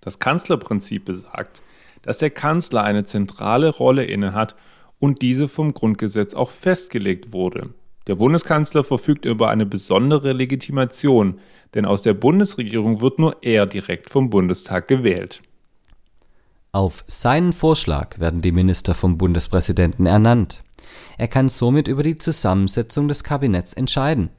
Das 0.00 0.20
Kanzlerprinzip 0.20 1.04
besagt, 1.04 1.60
dass 2.02 2.18
der 2.18 2.30
Kanzler 2.30 2.84
eine 2.84 3.04
zentrale 3.04 3.68
Rolle 3.68 4.04
innehat 4.04 4.54
und 5.00 5.22
diese 5.22 5.48
vom 5.48 5.74
Grundgesetz 5.74 6.34
auch 6.34 6.50
festgelegt 6.50 7.32
wurde. 7.32 7.70
Der 8.06 8.14
Bundeskanzler 8.14 8.84
verfügt 8.84 9.24
über 9.24 9.50
eine 9.50 9.66
besondere 9.66 10.32
Legitimation, 10.32 11.40
denn 11.74 11.84
aus 11.84 12.02
der 12.02 12.14
Bundesregierung 12.14 13.00
wird 13.00 13.18
nur 13.18 13.38
er 13.42 13.66
direkt 13.66 14.08
vom 14.08 14.30
Bundestag 14.30 14.86
gewählt. 14.86 15.42
Auf 16.70 17.02
seinen 17.08 17.52
Vorschlag 17.52 18.20
werden 18.20 18.42
die 18.42 18.52
Minister 18.52 18.94
vom 18.94 19.18
Bundespräsidenten 19.18 20.06
ernannt. 20.06 20.62
Er 21.18 21.28
kann 21.28 21.48
somit 21.48 21.88
über 21.88 22.02
die 22.02 22.18
Zusammensetzung 22.18 23.08
des 23.08 23.24
Kabinetts 23.24 23.72
entscheiden. 23.72 24.30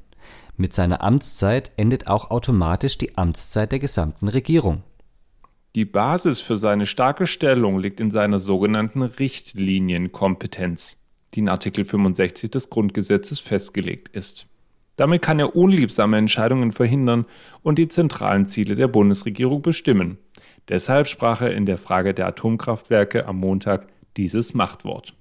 Mit 0.56 0.74
seiner 0.74 1.04
Amtszeit 1.04 1.72
endet 1.78 2.08
auch 2.08 2.32
automatisch 2.32 2.98
die 2.98 3.18
Amtszeit 3.18 3.72
der 3.72 3.80
gesamten 3.80 4.28
Regierung. 4.28 4.84
Die 5.76 5.86
Basis 5.86 6.40
für 6.40 6.58
seine 6.58 6.88
starke 6.88 7.28
Stellung 7.28 7.78
liegt 7.78 8.00
in 8.00 8.10
seiner 8.10 8.40
sogenannten 8.40 9.04
Richtlinienkompetenz, 9.04 11.04
die 11.34 11.42
in 11.42 11.50
Artikel 11.50 11.86
65 11.86 12.50
des 12.50 12.72
Grundgesetzes 12.72 13.40
festgelegt 13.40 14.10
ist. 14.10 14.48
Damit 14.96 15.22
kann 15.22 15.38
er 15.38 15.56
unliebsame 15.56 16.18
Entscheidungen 16.18 16.72
verhindern 16.72 17.26
und 17.62 17.78
die 17.78 17.88
zentralen 17.88 18.48
Ziele 18.48 18.74
der 18.74 18.88
Bundesregierung 18.88 19.62
bestimmen. 19.62 20.18
Deshalb 20.70 21.08
sprach 21.08 21.42
er 21.42 21.54
in 21.54 21.68
der 21.68 21.78
Frage 21.78 22.16
der 22.16 22.26
Atomkraftwerke 22.26 23.28
am 23.28 23.38
Montag 23.38 23.88
dieses 24.18 24.56
Machtwort. 24.56 25.14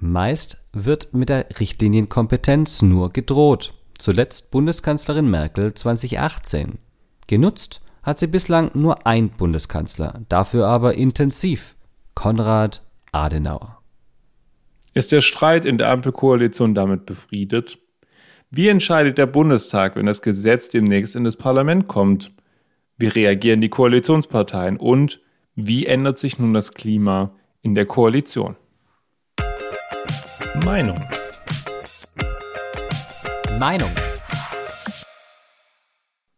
Meist 0.00 0.58
wird 0.72 1.12
mit 1.12 1.28
der 1.28 1.46
Richtlinienkompetenz 1.58 2.82
nur 2.82 3.12
gedroht. 3.12 3.74
Zuletzt 3.98 4.52
Bundeskanzlerin 4.52 5.28
Merkel 5.28 5.74
2018. 5.74 6.78
Genutzt 7.26 7.80
hat 8.04 8.20
sie 8.20 8.28
bislang 8.28 8.70
nur 8.74 9.08
ein 9.08 9.30
Bundeskanzler, 9.30 10.20
dafür 10.28 10.68
aber 10.68 10.94
intensiv. 10.94 11.74
Konrad 12.14 12.86
Adenauer. 13.10 13.82
Ist 14.94 15.10
der 15.10 15.20
Streit 15.20 15.64
in 15.64 15.78
der 15.78 15.90
Ampelkoalition 15.90 16.74
damit 16.74 17.04
befriedet? 17.04 17.78
Wie 18.50 18.68
entscheidet 18.68 19.18
der 19.18 19.26
Bundestag, 19.26 19.96
wenn 19.96 20.06
das 20.06 20.22
Gesetz 20.22 20.68
demnächst 20.68 21.16
in 21.16 21.24
das 21.24 21.36
Parlament 21.36 21.88
kommt? 21.88 22.30
Wie 22.98 23.08
reagieren 23.08 23.60
die 23.60 23.68
Koalitionsparteien? 23.68 24.76
Und 24.76 25.20
wie 25.56 25.86
ändert 25.86 26.18
sich 26.18 26.38
nun 26.38 26.54
das 26.54 26.72
Klima 26.72 27.32
in 27.62 27.74
der 27.74 27.86
Koalition? 27.86 28.56
Meinung. 30.64 31.02
Meinung. 33.58 33.90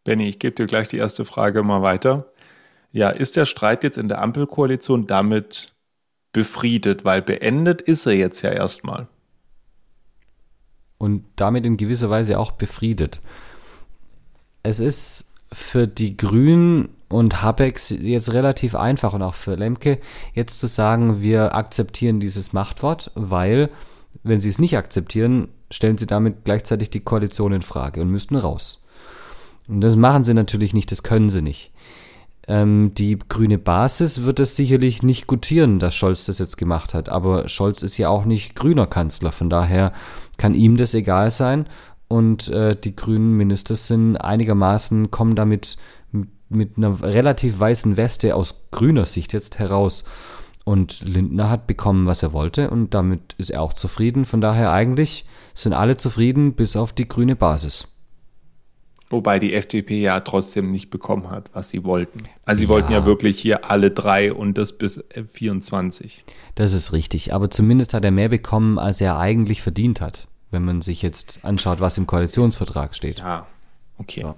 Benny, 0.03 0.27
ich 0.27 0.39
gebe 0.39 0.55
dir 0.55 0.65
gleich 0.65 0.87
die 0.87 0.97
erste 0.97 1.25
Frage 1.25 1.63
mal 1.63 1.81
weiter. 1.81 2.31
Ja, 2.91 3.09
ist 3.09 3.35
der 3.35 3.45
Streit 3.45 3.83
jetzt 3.83 3.97
in 3.97 4.09
der 4.09 4.21
Ampelkoalition 4.21 5.07
damit 5.07 5.73
befriedet? 6.33 7.05
Weil 7.05 7.21
beendet 7.21 7.81
ist 7.81 8.05
er 8.05 8.13
jetzt 8.13 8.41
ja 8.41 8.51
erstmal. 8.51 9.07
Und 10.97 11.25
damit 11.35 11.65
in 11.65 11.77
gewisser 11.77 12.09
Weise 12.09 12.39
auch 12.39 12.51
befriedet. 12.51 13.21
Es 14.63 14.79
ist 14.79 15.31
für 15.51 15.87
die 15.87 16.15
Grünen 16.15 16.89
und 17.09 17.41
Habeck 17.41 17.79
jetzt 17.89 18.33
relativ 18.33 18.75
einfach 18.75 19.13
und 19.13 19.21
auch 19.21 19.33
für 19.33 19.55
Lemke 19.55 19.99
jetzt 20.33 20.59
zu 20.59 20.67
sagen, 20.67 21.21
wir 21.21 21.55
akzeptieren 21.55 22.19
dieses 22.19 22.53
Machtwort, 22.53 23.11
weil 23.15 23.69
wenn 24.23 24.39
sie 24.39 24.49
es 24.49 24.59
nicht 24.59 24.77
akzeptieren, 24.77 25.49
stellen 25.69 25.97
sie 25.97 26.07
damit 26.07 26.43
gleichzeitig 26.43 26.89
die 26.89 26.99
Koalition 26.99 27.53
in 27.53 27.61
Frage 27.61 28.01
und 28.01 28.09
müssten 28.09 28.35
raus. 28.35 28.83
Und 29.67 29.81
das 29.81 29.95
machen 29.95 30.23
sie 30.23 30.33
natürlich 30.33 30.73
nicht, 30.73 30.91
das 30.91 31.03
können 31.03 31.29
sie 31.29 31.41
nicht. 31.41 31.71
Ähm, 32.47 32.93
die 32.95 33.17
grüne 33.19 33.57
Basis 33.57 34.23
wird 34.23 34.39
es 34.39 34.55
sicherlich 34.55 35.03
nicht 35.03 35.27
gutieren, 35.27 35.79
dass 35.79 35.95
Scholz 35.95 36.25
das 36.25 36.39
jetzt 36.39 36.57
gemacht 36.57 36.93
hat. 36.93 37.09
Aber 37.09 37.47
Scholz 37.47 37.83
ist 37.83 37.97
ja 37.97 38.09
auch 38.09 38.25
nicht 38.25 38.55
grüner 38.55 38.87
Kanzler, 38.87 39.31
von 39.31 39.49
daher 39.49 39.93
kann 40.37 40.55
ihm 40.55 40.77
das 40.77 40.93
egal 40.93 41.31
sein. 41.31 41.67
und 42.07 42.49
äh, 42.49 42.75
die 42.75 42.93
grünen 42.93 43.37
Minister 43.37 43.77
sind 43.77 44.17
einigermaßen, 44.17 45.11
kommen 45.11 45.35
damit 45.35 45.77
mit, 46.11 46.27
mit 46.49 46.77
einer 46.77 47.01
relativ 47.01 47.57
weißen 47.57 47.95
Weste 47.95 48.35
aus 48.35 48.55
grüner 48.71 49.05
Sicht 49.05 49.31
jetzt 49.31 49.59
heraus. 49.59 50.03
Und 50.63 51.01
Lindner 51.01 51.49
hat 51.49 51.67
bekommen, 51.67 52.05
was 52.05 52.21
er 52.21 52.33
wollte 52.33 52.69
und 52.69 52.93
damit 52.93 53.33
ist 53.37 53.49
er 53.49 53.61
auch 53.61 53.73
zufrieden. 53.73 54.25
Von 54.25 54.41
daher 54.41 54.71
eigentlich 54.71 55.25
sind 55.53 55.73
alle 55.73 55.97
zufrieden, 55.97 56.53
bis 56.53 56.75
auf 56.75 56.93
die 56.93 57.07
grüne 57.07 57.35
Basis. 57.35 57.87
Wobei 59.11 59.39
die 59.39 59.53
FDP 59.53 59.99
ja 59.99 60.21
trotzdem 60.21 60.69
nicht 60.71 60.89
bekommen 60.89 61.29
hat, 61.29 61.49
was 61.53 61.69
sie 61.69 61.83
wollten. 61.83 62.23
Also 62.45 62.59
sie 62.59 62.65
ja. 62.65 62.69
wollten 62.69 62.93
ja 62.93 63.05
wirklich 63.05 63.39
hier 63.39 63.69
alle 63.69 63.91
drei 63.91 64.31
und 64.31 64.57
das 64.57 64.71
bis 64.71 65.03
24. 65.33 66.23
Das 66.55 66.71
ist 66.71 66.93
richtig. 66.93 67.33
Aber 67.33 67.49
zumindest 67.49 67.93
hat 67.93 68.05
er 68.05 68.11
mehr 68.11 68.29
bekommen, 68.29 68.79
als 68.79 69.01
er 69.01 69.19
eigentlich 69.19 69.61
verdient 69.61 69.99
hat, 69.99 70.29
wenn 70.49 70.63
man 70.63 70.81
sich 70.81 71.01
jetzt 71.01 71.39
anschaut, 71.43 71.81
was 71.81 71.97
im 71.97 72.07
Koalitionsvertrag 72.07 72.95
steht. 72.95 73.19
Ja, 73.19 73.47
okay. 73.97 74.21
Ja. 74.21 74.35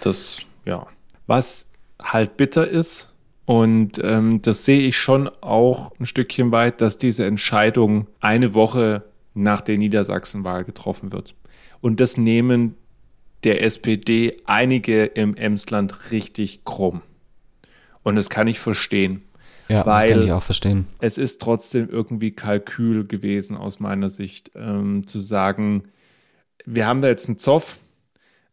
Das, 0.00 0.38
ja. 0.64 0.88
Was 1.28 1.68
halt 2.02 2.36
bitter 2.36 2.66
ist, 2.66 3.09
und 3.50 4.00
ähm, 4.04 4.42
das 4.42 4.64
sehe 4.64 4.86
ich 4.86 4.96
schon 4.96 5.28
auch 5.40 5.90
ein 5.98 6.06
Stückchen 6.06 6.52
weit, 6.52 6.80
dass 6.80 6.98
diese 6.98 7.26
Entscheidung 7.26 8.06
eine 8.20 8.54
Woche 8.54 9.02
nach 9.34 9.60
der 9.60 9.76
Niedersachsenwahl 9.76 10.62
getroffen 10.62 11.10
wird. 11.10 11.34
Und 11.80 11.98
das 11.98 12.16
nehmen 12.16 12.76
der 13.42 13.64
SPD 13.64 14.36
einige 14.46 15.04
im 15.04 15.34
Emsland 15.34 16.12
richtig 16.12 16.64
krumm. 16.64 17.02
Und 18.04 18.14
das 18.14 18.30
kann 18.30 18.46
ich 18.46 18.60
verstehen. 18.60 19.22
Ja, 19.66 19.84
weil 19.84 20.10
das 20.10 20.18
kann 20.18 20.26
ich 20.26 20.32
auch 20.32 20.42
verstehen. 20.44 20.86
Es 21.00 21.18
ist 21.18 21.42
trotzdem 21.42 21.88
irgendwie 21.90 22.30
Kalkül 22.30 23.04
gewesen 23.04 23.56
aus 23.56 23.80
meiner 23.80 24.10
Sicht, 24.10 24.52
ähm, 24.54 25.08
zu 25.08 25.18
sagen, 25.18 25.88
wir 26.66 26.86
haben 26.86 27.02
da 27.02 27.08
jetzt 27.08 27.26
einen 27.26 27.38
Zoff, 27.38 27.78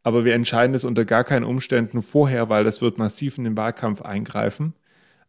aber 0.01 0.25
wir 0.25 0.33
entscheiden 0.33 0.73
es 0.73 0.83
unter 0.83 1.05
gar 1.05 1.23
keinen 1.23 1.43
Umständen 1.43 2.01
vorher, 2.01 2.49
weil 2.49 2.63
das 2.63 2.81
wird 2.81 2.97
massiv 2.97 3.37
in 3.37 3.43
den 3.43 3.57
Wahlkampf 3.57 4.01
eingreifen 4.01 4.73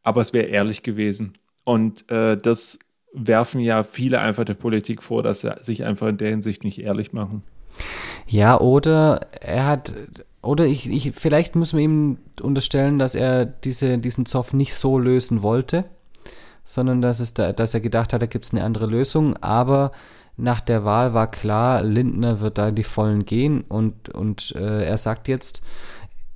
aber 0.02 0.20
es 0.20 0.32
wäre 0.32 0.46
ehrlich 0.46 0.82
gewesen. 0.82 1.38
Und 1.64 2.10
äh, 2.10 2.36
das 2.36 2.78
werfen 3.12 3.60
ja 3.60 3.84
viele 3.84 4.20
einfach 4.20 4.44
der 4.44 4.54
Politik 4.54 5.02
vor, 5.02 5.22
dass 5.22 5.40
sie 5.40 5.52
sich 5.62 5.84
einfach 5.84 6.08
in 6.08 6.18
der 6.18 6.30
Hinsicht 6.30 6.64
nicht 6.64 6.80
ehrlich 6.80 7.12
machen. 7.12 7.42
Ja, 8.26 8.60
oder 8.60 9.20
er 9.40 9.66
hat, 9.66 9.94
oder 10.42 10.66
ich, 10.66 10.88
ich 10.90 11.12
vielleicht 11.14 11.56
muss 11.56 11.72
man 11.72 11.82
ihm 11.82 12.18
unterstellen, 12.40 12.98
dass 12.98 13.14
er 13.14 13.46
diese, 13.46 13.98
diesen 13.98 14.26
Zoff 14.26 14.52
nicht 14.52 14.74
so 14.74 14.98
lösen 14.98 15.42
wollte, 15.42 15.84
sondern 16.64 17.00
dass, 17.00 17.20
es 17.20 17.34
da, 17.34 17.52
dass 17.52 17.74
er 17.74 17.80
gedacht 17.80 18.12
hat, 18.12 18.20
da 18.20 18.26
gibt 18.26 18.44
es 18.44 18.52
eine 18.52 18.64
andere 18.64 18.86
Lösung, 18.86 19.36
aber 19.38 19.92
nach 20.36 20.60
der 20.60 20.84
Wahl 20.84 21.14
war 21.14 21.30
klar, 21.30 21.82
Lindner 21.82 22.40
wird 22.40 22.58
da 22.58 22.68
in 22.68 22.76
die 22.76 22.84
Vollen 22.84 23.24
gehen 23.24 23.62
und, 23.62 24.10
und 24.10 24.54
äh, 24.54 24.84
er 24.84 24.98
sagt 24.98 25.26
jetzt, 25.26 25.62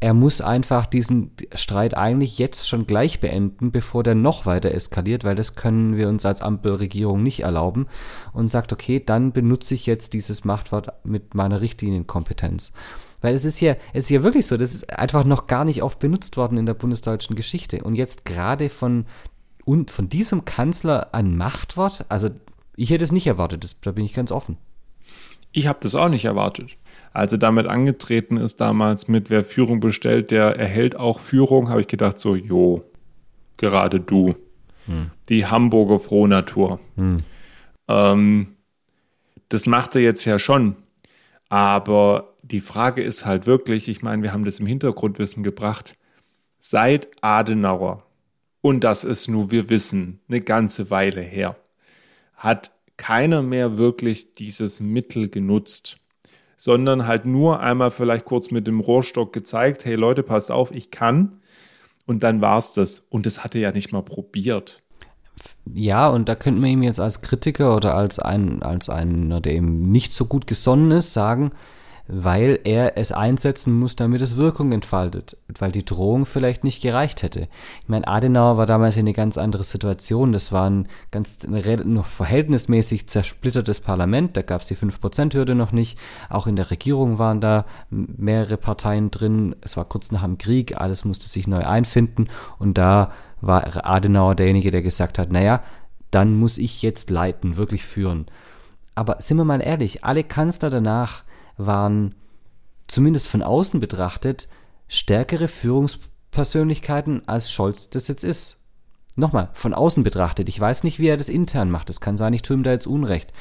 er 0.02 0.14
muss 0.14 0.40
einfach 0.40 0.86
diesen 0.86 1.30
Streit 1.54 1.96
eigentlich 1.96 2.36
jetzt 2.36 2.68
schon 2.68 2.88
gleich 2.88 3.20
beenden, 3.20 3.70
bevor 3.70 4.02
der 4.02 4.16
noch 4.16 4.46
weiter 4.46 4.72
eskaliert, 4.72 5.22
weil 5.22 5.36
das 5.36 5.54
können 5.54 5.96
wir 5.96 6.08
uns 6.08 6.26
als 6.26 6.42
Ampelregierung 6.42 7.22
nicht 7.22 7.44
erlauben 7.44 7.86
und 8.32 8.48
sagt, 8.48 8.72
okay, 8.72 8.98
dann 8.98 9.30
benutze 9.30 9.74
ich 9.74 9.86
jetzt 9.86 10.12
dieses 10.12 10.44
Machtwort 10.44 10.88
mit 11.04 11.36
meiner 11.36 11.60
Richtlinienkompetenz. 11.60 12.72
Weil 13.20 13.36
es 13.36 13.44
ist 13.44 13.60
ja, 13.60 13.76
es 13.92 14.06
ist 14.06 14.10
ja 14.10 14.24
wirklich 14.24 14.48
so, 14.48 14.56
das 14.56 14.74
ist 14.74 14.92
einfach 14.98 15.22
noch 15.22 15.46
gar 15.46 15.64
nicht 15.64 15.84
oft 15.84 16.00
benutzt 16.00 16.36
worden 16.36 16.58
in 16.58 16.66
der 16.66 16.74
bundesdeutschen 16.74 17.36
Geschichte. 17.36 17.84
Und 17.84 17.94
jetzt 17.94 18.24
gerade 18.24 18.70
von, 18.70 19.06
und 19.64 19.92
von 19.92 20.08
diesem 20.08 20.44
Kanzler 20.44 21.14
ein 21.14 21.36
Machtwort, 21.36 22.06
also 22.08 22.28
ich 22.74 22.90
hätte 22.90 23.04
es 23.04 23.12
nicht 23.12 23.28
erwartet, 23.28 23.62
das, 23.62 23.80
da 23.80 23.92
bin 23.92 24.04
ich 24.04 24.14
ganz 24.14 24.32
offen. 24.32 24.56
Ich 25.52 25.68
habe 25.68 25.78
das 25.80 25.94
auch 25.94 26.08
nicht 26.08 26.24
erwartet 26.24 26.76
als 27.12 27.32
er 27.32 27.38
damit 27.38 27.66
angetreten 27.66 28.36
ist 28.36 28.60
damals 28.60 29.08
mit 29.08 29.30
wer 29.30 29.44
Führung 29.44 29.80
bestellt, 29.80 30.30
der 30.30 30.56
erhält 30.56 30.96
auch 30.96 31.20
Führung, 31.20 31.68
habe 31.68 31.80
ich 31.80 31.88
gedacht 31.88 32.18
so, 32.18 32.34
jo, 32.34 32.84
gerade 33.56 34.00
du. 34.00 34.34
Hm. 34.86 35.10
Die 35.28 35.46
Hamburger 35.46 35.98
Frohnatur. 35.98 36.80
Hm. 36.96 37.22
Ähm, 37.88 38.48
das 39.48 39.66
macht 39.66 39.94
er 39.94 40.02
jetzt 40.02 40.24
ja 40.24 40.38
schon. 40.38 40.76
Aber 41.48 42.34
die 42.42 42.60
Frage 42.60 43.02
ist 43.02 43.26
halt 43.26 43.46
wirklich, 43.46 43.88
ich 43.88 44.02
meine, 44.02 44.22
wir 44.22 44.32
haben 44.32 44.44
das 44.44 44.58
im 44.58 44.66
Hintergrundwissen 44.66 45.42
gebracht, 45.42 45.96
seit 46.58 47.08
Adenauer, 47.20 48.04
und 48.62 48.84
das 48.84 49.04
ist 49.04 49.28
nur, 49.28 49.50
wir 49.50 49.68
wissen, 49.68 50.20
eine 50.28 50.40
ganze 50.40 50.90
Weile 50.90 51.20
her, 51.20 51.56
hat 52.34 52.72
keiner 52.96 53.42
mehr 53.42 53.76
wirklich 53.78 54.32
dieses 54.32 54.80
Mittel 54.80 55.28
genutzt 55.28 55.98
sondern 56.62 57.08
halt 57.08 57.26
nur 57.26 57.58
einmal 57.58 57.90
vielleicht 57.90 58.24
kurz 58.24 58.52
mit 58.52 58.68
dem 58.68 58.78
Rohrstock 58.78 59.32
gezeigt, 59.32 59.84
hey 59.84 59.96
Leute, 59.96 60.22
passt 60.22 60.52
auf, 60.52 60.72
ich 60.72 60.92
kann. 60.92 61.40
Und 62.06 62.22
dann 62.22 62.40
war 62.40 62.56
es 62.56 62.72
das. 62.72 63.00
Und 63.10 63.26
das 63.26 63.42
hatte 63.42 63.58
ja 63.58 63.72
nicht 63.72 63.90
mal 63.92 64.04
probiert. 64.04 64.80
Ja, 65.74 66.08
und 66.08 66.28
da 66.28 66.36
könnte 66.36 66.60
man 66.60 66.70
ihm 66.70 66.84
jetzt 66.84 67.00
als 67.00 67.20
Kritiker 67.20 67.74
oder 67.74 67.96
als 67.96 68.20
ein, 68.20 68.62
als 68.62 68.88
einer, 68.88 69.40
der 69.40 69.56
ihm 69.56 69.90
nicht 69.90 70.12
so 70.12 70.26
gut 70.26 70.46
gesonnen 70.46 70.92
ist, 70.92 71.12
sagen, 71.12 71.50
weil 72.08 72.58
er 72.64 72.98
es 72.98 73.12
einsetzen 73.12 73.78
muss, 73.78 73.96
damit 73.96 74.20
es 74.20 74.36
Wirkung 74.36 74.72
entfaltet, 74.72 75.36
weil 75.58 75.72
die 75.72 75.84
Drohung 75.84 76.26
vielleicht 76.26 76.64
nicht 76.64 76.82
gereicht 76.82 77.22
hätte. 77.22 77.48
Ich 77.82 77.88
meine, 77.88 78.06
Adenauer 78.08 78.56
war 78.56 78.66
damals 78.66 78.96
in 78.96 79.02
eine 79.02 79.12
ganz 79.12 79.38
andere 79.38 79.64
Situation. 79.64 80.32
Das 80.32 80.52
war 80.52 80.68
ein 80.68 80.88
ganz 81.10 81.46
noch 81.46 82.06
verhältnismäßig 82.06 83.08
zersplittertes 83.08 83.80
Parlament. 83.80 84.36
Da 84.36 84.42
gab 84.42 84.62
es 84.62 84.66
die 84.66 84.76
5%-Hürde 84.76 85.54
noch 85.54 85.72
nicht. 85.72 85.98
Auch 86.28 86.46
in 86.46 86.56
der 86.56 86.70
Regierung 86.70 87.18
waren 87.18 87.40
da 87.40 87.64
mehrere 87.90 88.56
Parteien 88.56 89.10
drin. 89.10 89.54
Es 89.60 89.76
war 89.76 89.84
kurz 89.84 90.10
nach 90.10 90.22
dem 90.22 90.38
Krieg, 90.38 90.80
alles 90.80 91.04
musste 91.04 91.28
sich 91.28 91.46
neu 91.46 91.64
einfinden. 91.64 92.28
Und 92.58 92.78
da 92.78 93.12
war 93.40 93.86
Adenauer 93.86 94.34
derjenige, 94.34 94.70
der 94.70 94.82
gesagt 94.82 95.18
hat, 95.18 95.30
naja, 95.30 95.62
dann 96.10 96.34
muss 96.34 96.58
ich 96.58 96.82
jetzt 96.82 97.10
leiten, 97.10 97.56
wirklich 97.56 97.84
führen. 97.84 98.26
Aber 98.94 99.16
sind 99.20 99.38
wir 99.38 99.44
mal 99.44 99.62
ehrlich, 99.62 100.04
alle 100.04 100.24
Kanzler 100.24 100.68
danach 100.68 101.24
waren 101.56 102.14
zumindest 102.86 103.28
von 103.28 103.42
außen 103.42 103.80
betrachtet 103.80 104.48
stärkere 104.88 105.48
Führungspersönlichkeiten 105.48 107.26
als 107.26 107.50
Scholz 107.50 107.88
das 107.88 108.08
jetzt 108.08 108.24
ist. 108.24 108.58
Nochmal, 109.14 109.50
von 109.52 109.74
außen 109.74 110.02
betrachtet. 110.02 110.48
Ich 110.48 110.58
weiß 110.58 110.84
nicht, 110.84 110.98
wie 110.98 111.08
er 111.08 111.18
das 111.18 111.28
intern 111.28 111.70
macht. 111.70 111.90
Es 111.90 112.00
kann 112.00 112.16
sein, 112.16 112.32
ich 112.32 112.42
tue 112.42 112.56
ihm 112.56 112.62
da 112.62 112.72
jetzt 112.72 112.86
Unrecht. 112.86 113.32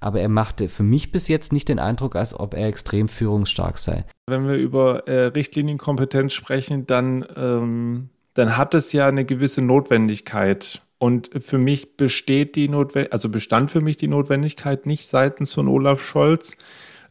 Aber 0.00 0.20
er 0.20 0.28
machte 0.28 0.68
für 0.68 0.82
mich 0.82 1.12
bis 1.12 1.28
jetzt 1.28 1.52
nicht 1.52 1.68
den 1.68 1.78
Eindruck, 1.78 2.16
als 2.16 2.38
ob 2.38 2.54
er 2.54 2.66
extrem 2.66 3.08
führungsstark 3.08 3.78
sei. 3.78 4.04
Wenn 4.26 4.48
wir 4.48 4.54
über 4.54 5.06
äh, 5.06 5.26
Richtlinienkompetenz 5.26 6.32
sprechen, 6.32 6.86
dann, 6.86 7.24
ähm, 7.36 8.08
dann 8.34 8.56
hat 8.56 8.74
es 8.74 8.92
ja 8.92 9.06
eine 9.06 9.24
gewisse 9.24 9.62
Notwendigkeit. 9.62 10.82
Und 10.98 11.30
für 11.40 11.58
mich 11.58 11.96
besteht 11.96 12.56
die 12.56 12.68
Notwendigkeit, 12.68 13.12
also 13.12 13.28
bestand 13.28 13.70
für 13.70 13.80
mich 13.80 13.96
die 13.96 14.08
Notwendigkeit 14.08 14.84
nicht 14.84 15.06
seitens 15.06 15.54
von 15.54 15.68
Olaf 15.68 16.02
Scholz. 16.02 16.56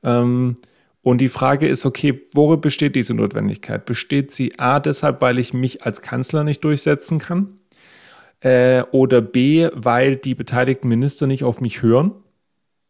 Ähm, 0.04 0.58
und 1.02 1.20
die 1.20 1.30
Frage 1.30 1.68
ist, 1.68 1.86
okay, 1.86 2.28
worin 2.34 2.62
besteht 2.62 2.96
diese 2.96 3.14
Notwendigkeit? 3.14 3.86
Besteht 3.86 4.32
sie 4.32 4.60
A 4.60 4.80
deshalb, 4.80 5.22
weil 5.22 5.40
ich 5.40 5.54
mich 5.54 5.84
als 5.84 6.02
Kanzler 6.02 6.44
nicht 6.44 6.64
durchsetzen 6.64 7.20
kann? 7.20 7.60
Äh, 8.42 8.84
oder 8.92 9.22
B, 9.22 9.70
weil 9.74 10.16
die 10.16 10.36
beteiligten 10.36 10.88
Minister 10.88 11.28
nicht 11.28 11.44
auf 11.44 11.62
mich 11.62 11.82
hören? 11.82 12.12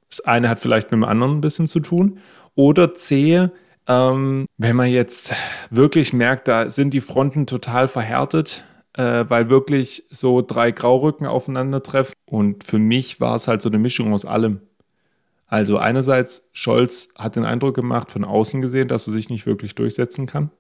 Das 0.10 0.22
eine 0.22 0.50
hat 0.50 0.60
vielleicht 0.60 0.92
mit 0.92 0.98
dem 0.98 1.04
anderen 1.04 1.38
ein 1.38 1.42
bisschen 1.42 1.68
zu 1.68 1.80
tun. 1.80 2.20
Oder 2.56 2.94
C, 2.94 3.50
ähm, 3.88 4.46
wenn 4.58 4.76
man 4.76 4.90
jetzt 4.90 5.34
wirklich 5.70 6.14
merkt, 6.14 6.48
da 6.48 6.70
sind 6.70 6.94
die 6.94 7.02
Fronten 7.02 7.48
total 7.48 7.88
verhärtet, 7.88 8.64
äh, 8.98 9.26
weil 9.28 9.50
wirklich 9.50 10.04
so 10.10 10.42
drei 10.42 10.72
Graurücken 10.72 11.26
aufeinandertreffen. 11.26 12.14
Und 12.26 12.64
für 12.64 12.80
mich 12.80 13.20
war 13.22 13.36
es 13.36 13.48
halt 13.48 13.62
so 13.62 13.70
eine 13.70 13.78
Mischung 13.80 14.14
aus 14.14 14.26
allem. 14.26 14.62
Also 15.50 15.80
einerseits, 15.80 16.50
Scholz 16.54 17.10
hat 17.18 17.36
den 17.36 17.44
Eindruck 17.44 17.76
gemacht, 17.76 18.12
von 18.12 18.24
außen 18.24 18.62
gesehen, 18.62 18.88
dass 18.88 19.08
er 19.08 19.14
sich 19.14 19.30
nicht 19.30 19.48
wirklich 19.48 19.74
durchsetzen 19.74 20.28
kann. 20.28 20.52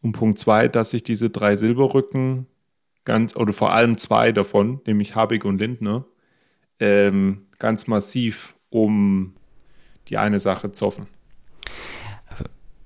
Und 0.00 0.12
Punkt 0.12 0.38
zwei, 0.38 0.68
dass 0.68 0.90
sich 0.90 1.02
diese 1.02 1.28
drei 1.28 1.56
Silberrücken 1.56 2.46
ganz, 3.04 3.34
oder 3.34 3.52
vor 3.52 3.72
allem 3.72 3.98
zwei 3.98 4.30
davon, 4.30 4.80
nämlich 4.86 5.16
Habig 5.16 5.44
und 5.44 5.58
Lindner, 5.58 6.04
ähm, 6.78 7.46
ganz 7.58 7.88
massiv 7.88 8.54
um 8.70 9.34
die 10.08 10.18
eine 10.18 10.38
Sache 10.38 10.70
zoffen. 10.70 11.08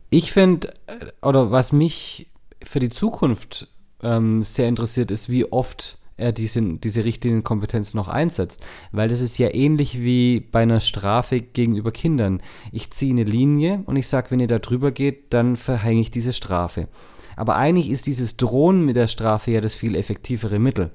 Ich 0.08 0.32
finde, 0.32 0.72
äh, 0.86 1.06
oder 1.20 1.52
was 1.52 1.72
mich 1.72 2.30
für 2.64 2.80
die 2.80 2.88
Zukunft 2.90 3.68
ähm, 4.02 4.40
sehr 4.42 4.68
interessiert, 4.68 5.10
ist, 5.10 5.28
wie 5.28 5.44
oft 5.44 5.99
er 6.20 6.32
diese, 6.32 6.62
diese 6.62 7.04
Richtlinienkompetenz 7.04 7.94
noch 7.94 8.08
einsetzt. 8.08 8.62
Weil 8.92 9.08
das 9.08 9.20
ist 9.20 9.38
ja 9.38 9.52
ähnlich 9.52 10.02
wie 10.02 10.40
bei 10.40 10.62
einer 10.62 10.80
Strafe 10.80 11.40
gegenüber 11.40 11.90
Kindern. 11.90 12.42
Ich 12.72 12.90
ziehe 12.90 13.12
eine 13.12 13.24
Linie 13.24 13.82
und 13.86 13.96
ich 13.96 14.08
sage, 14.08 14.30
wenn 14.30 14.40
ihr 14.40 14.46
da 14.46 14.58
drüber 14.58 14.92
geht, 14.92 15.32
dann 15.32 15.56
verhänge 15.56 16.00
ich 16.00 16.10
diese 16.10 16.32
Strafe. 16.32 16.88
Aber 17.36 17.56
eigentlich 17.56 17.90
ist 17.90 18.06
dieses 18.06 18.36
Drohen 18.36 18.84
mit 18.84 18.96
der 18.96 19.06
Strafe 19.06 19.50
ja 19.50 19.60
das 19.60 19.74
viel 19.74 19.96
effektivere 19.96 20.58
Mittel. 20.58 20.90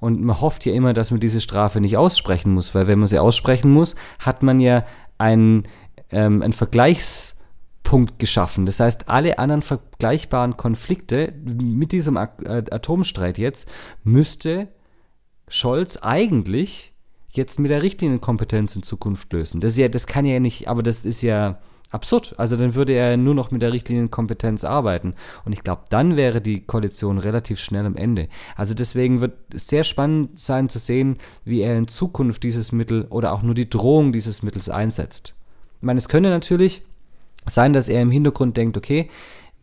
Und 0.00 0.22
man 0.22 0.40
hofft 0.40 0.64
ja 0.64 0.72
immer, 0.72 0.94
dass 0.94 1.10
man 1.10 1.20
diese 1.20 1.40
Strafe 1.40 1.80
nicht 1.80 1.96
aussprechen 1.96 2.52
muss, 2.52 2.74
weil 2.74 2.88
wenn 2.88 2.98
man 2.98 3.08
sie 3.08 3.18
aussprechen 3.18 3.70
muss, 3.70 3.94
hat 4.18 4.42
man 4.42 4.58
ja 4.58 4.84
einen 5.18 5.64
ähm, 6.12 6.42
einen 6.42 6.52
Vergleichspunkt 7.82 8.18
geschaffen. 8.18 8.66
Das 8.66 8.80
heißt, 8.80 9.08
alle 9.08 9.38
anderen 9.38 9.62
vergleichbaren 9.62 10.56
Konflikte 10.56 11.34
mit 11.44 11.92
diesem 11.92 12.16
äh, 12.16 12.64
Atomstreit 12.70 13.38
jetzt 13.38 13.68
müsste 14.04 14.68
Scholz 15.48 15.98
eigentlich 15.98 16.92
jetzt 17.30 17.58
mit 17.58 17.70
der 17.70 17.82
Richtlinienkompetenz 17.82 18.76
in 18.76 18.82
Zukunft 18.82 19.32
lösen. 19.32 19.60
Das, 19.60 19.76
ja, 19.76 19.88
das 19.88 20.06
kann 20.06 20.24
ja 20.24 20.40
nicht, 20.40 20.68
aber 20.68 20.82
das 20.82 21.04
ist 21.04 21.22
ja 21.22 21.58
absurd. 21.90 22.34
Also 22.38 22.56
dann 22.56 22.74
würde 22.74 22.94
er 22.94 23.16
nur 23.16 23.34
noch 23.34 23.50
mit 23.50 23.60
der 23.60 23.72
Richtlinienkompetenz 23.72 24.64
arbeiten. 24.64 25.14
Und 25.44 25.52
ich 25.52 25.62
glaube, 25.62 25.82
dann 25.90 26.16
wäre 26.16 26.40
die 26.40 26.60
Koalition 26.60 27.18
relativ 27.18 27.58
schnell 27.60 27.84
am 27.84 27.96
Ende. 27.96 28.28
Also 28.56 28.74
deswegen 28.74 29.20
wird 29.20 29.34
es 29.54 29.66
sehr 29.66 29.84
spannend 29.84 30.38
sein 30.38 30.68
zu 30.68 30.78
sehen, 30.78 31.18
wie 31.44 31.60
er 31.60 31.76
in 31.76 31.88
Zukunft 31.88 32.42
dieses 32.42 32.72
Mittel 32.72 33.06
oder 33.10 33.32
auch 33.32 33.42
nur 33.42 33.54
die 33.54 33.68
Drohung 33.68 34.12
dieses 34.12 34.42
Mittels 34.42 34.70
einsetzt. 34.70 35.34
Ich 35.80 35.86
meine, 35.86 35.98
es 35.98 36.08
könnte 36.08 36.30
natürlich 36.30 36.82
sein, 37.46 37.72
dass 37.72 37.88
er 37.88 38.02
im 38.02 38.10
Hintergrund 38.10 38.56
denkt, 38.56 38.76
okay, 38.76 39.08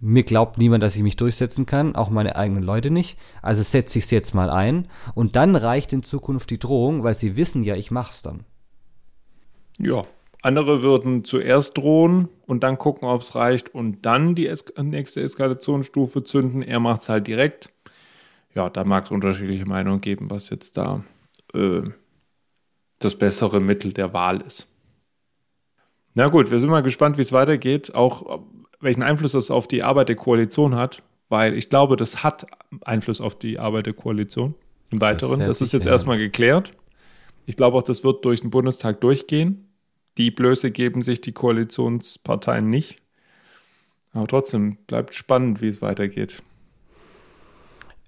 mir 0.01 0.23
glaubt 0.23 0.57
niemand, 0.57 0.81
dass 0.81 0.95
ich 0.95 1.03
mich 1.03 1.17
durchsetzen 1.17 1.65
kann, 1.65 1.95
auch 1.95 2.09
meine 2.09 2.35
eigenen 2.35 2.63
Leute 2.63 2.89
nicht. 2.89 3.17
Also 3.41 3.63
setze 3.63 3.99
ich 3.99 4.05
es 4.05 4.11
jetzt 4.11 4.33
mal 4.33 4.49
ein 4.49 4.87
und 5.13 5.35
dann 5.35 5.55
reicht 5.55 5.91
in 5.91 6.03
Zukunft 6.03 6.49
die 6.51 6.59
Drohung, 6.59 7.03
weil 7.03 7.15
sie 7.15 7.35
wissen 7.35 7.63
ja, 7.63 7.75
ich 7.75 7.91
mach's 7.91 8.21
dann. 8.21 8.45
Ja, 9.77 10.05
andere 10.41 10.83
würden 10.83 11.25
zuerst 11.25 11.77
drohen 11.77 12.29
und 12.45 12.63
dann 12.63 12.77
gucken, 12.77 13.07
ob 13.07 13.21
es 13.21 13.35
reicht 13.35 13.75
und 13.75 14.05
dann 14.05 14.35
die 14.35 14.47
es 14.47 14.73
nächste 14.81 15.21
Eskalationsstufe 15.21 16.23
zünden. 16.23 16.61
Er 16.61 16.79
macht 16.79 17.01
es 17.01 17.09
halt 17.09 17.27
direkt. 17.27 17.69
Ja, 18.55 18.69
da 18.69 18.83
mag 18.85 19.05
es 19.05 19.11
unterschiedliche 19.11 19.65
Meinungen 19.65 20.01
geben, 20.01 20.29
was 20.29 20.49
jetzt 20.49 20.77
da 20.77 21.03
äh, 21.53 21.81
das 22.99 23.15
bessere 23.15 23.59
Mittel 23.59 23.91
der 23.91 24.13
Wahl 24.13 24.41
ist. 24.41 24.68
Na 26.15 26.27
gut, 26.27 26.51
wir 26.51 26.59
sind 26.59 26.69
mal 26.69 26.83
gespannt, 26.83 27.17
wie 27.17 27.21
es 27.21 27.31
weitergeht, 27.31 27.93
auch 27.95 28.41
welchen 28.79 29.03
Einfluss 29.03 29.33
das 29.33 29.51
auf 29.51 29.67
die 29.67 29.83
Arbeit 29.83 30.09
der 30.09 30.15
Koalition 30.15 30.75
hat, 30.75 31.03
weil 31.29 31.53
ich 31.53 31.69
glaube, 31.69 31.95
das 31.95 32.23
hat 32.23 32.47
Einfluss 32.81 33.21
auf 33.21 33.37
die 33.37 33.59
Arbeit 33.59 33.85
der 33.85 33.93
Koalition 33.93 34.55
im 34.89 35.01
Weiteren. 35.01 35.39
Das, 35.39 35.47
das 35.47 35.61
ist 35.61 35.73
jetzt 35.73 35.85
erstmal 35.85 36.17
geklärt. 36.17 36.71
Ich 37.45 37.57
glaube 37.57 37.77
auch, 37.77 37.83
das 37.83 38.03
wird 38.03 38.25
durch 38.25 38.41
den 38.41 38.49
Bundestag 38.49 39.01
durchgehen 39.01 39.69
die 40.19 40.31
Blöße 40.31 40.71
geben 40.71 41.01
sich 41.01 41.21
die 41.21 41.31
Koalitionsparteien 41.31 42.69
nicht. 42.69 42.97
Aber 44.11 44.27
trotzdem 44.27 44.75
bleibt 44.85 45.15
spannend, 45.15 45.61
wie 45.61 45.69
es 45.69 45.81
weitergeht. 45.81 46.43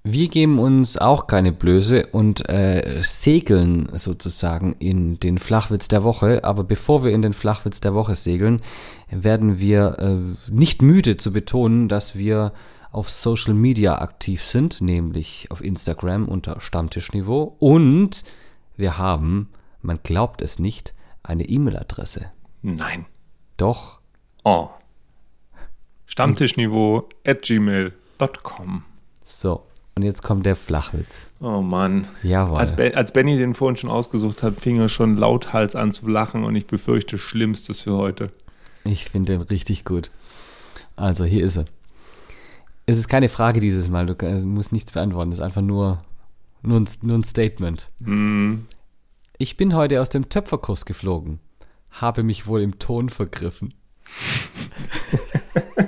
Wir 0.03 0.29
geben 0.29 0.57
uns 0.57 0.97
auch 0.97 1.27
keine 1.27 1.51
Blöße 1.51 2.07
und 2.07 2.49
äh, 2.49 3.01
segeln 3.01 3.87
sozusagen 3.93 4.73
in 4.79 5.19
den 5.19 5.37
Flachwitz 5.37 5.89
der 5.89 6.03
Woche. 6.03 6.43
Aber 6.43 6.63
bevor 6.63 7.03
wir 7.03 7.11
in 7.11 7.21
den 7.21 7.33
Flachwitz 7.33 7.81
der 7.81 7.93
Woche 7.93 8.15
segeln, 8.15 8.61
werden 9.11 9.59
wir 9.59 9.99
äh, 9.99 10.51
nicht 10.51 10.81
müde 10.81 11.17
zu 11.17 11.31
betonen, 11.31 11.87
dass 11.87 12.15
wir 12.15 12.51
auf 12.91 13.11
Social 13.11 13.53
Media 13.53 13.99
aktiv 13.99 14.43
sind, 14.43 14.81
nämlich 14.81 15.49
auf 15.51 15.63
Instagram 15.63 16.27
unter 16.27 16.59
Stammtischniveau. 16.59 17.55
Und 17.59 18.23
wir 18.75 18.97
haben, 18.97 19.49
man 19.83 19.99
glaubt 20.01 20.41
es 20.41 20.57
nicht, 20.57 20.95
eine 21.21 21.47
E-Mail-Adresse. 21.47 22.31
Nein. 22.63 23.05
Doch. 23.57 23.99
Oh. 24.43 24.69
Stammtischniveau 26.07 27.07
at 27.23 27.43
gmail.com. 27.43 28.83
So, 29.23 29.63
und 30.01 30.07
jetzt 30.07 30.23
kommt 30.23 30.47
der 30.47 30.55
Flachwitz. 30.55 31.29
Oh 31.41 31.61
Mann. 31.61 32.07
Jawohl. 32.23 32.57
Als, 32.57 32.75
Be 32.75 32.91
als 32.95 33.13
Benny 33.13 33.37
den 33.37 33.53
vorhin 33.53 33.77
schon 33.77 33.91
ausgesucht 33.91 34.41
hat, 34.41 34.59
fing 34.59 34.79
er 34.79 34.89
schon 34.89 35.15
lauthals 35.15 35.75
an 35.75 35.93
zu 35.93 36.07
lachen 36.07 36.43
und 36.43 36.55
ich 36.55 36.65
befürchte 36.65 37.19
Schlimmstes 37.19 37.81
für 37.83 37.97
heute. 37.97 38.31
Ich 38.83 39.05
finde 39.05 39.33
den 39.33 39.41
richtig 39.43 39.85
gut. 39.85 40.09
Also, 40.95 41.23
hier 41.23 41.45
ist 41.45 41.57
er. 41.57 41.65
Es 42.87 42.97
ist 42.97 43.09
keine 43.09 43.29
Frage 43.29 43.59
dieses 43.59 43.89
Mal, 43.89 44.07
du 44.07 44.15
musst 44.43 44.71
nichts 44.71 44.91
beantworten, 44.91 45.31
es 45.31 45.37
ist 45.37 45.45
einfach 45.45 45.61
nur, 45.61 46.03
nur, 46.63 46.79
ein, 46.79 46.87
nur 47.03 47.19
ein 47.19 47.23
Statement. 47.23 47.91
Mm. 47.99 48.61
Ich 49.37 49.55
bin 49.55 49.75
heute 49.75 50.01
aus 50.01 50.09
dem 50.09 50.29
Töpferkurs 50.29 50.85
geflogen. 50.85 51.37
Habe 51.91 52.23
mich 52.23 52.47
wohl 52.47 52.63
im 52.63 52.79
Ton 52.79 53.09
vergriffen. 53.09 53.71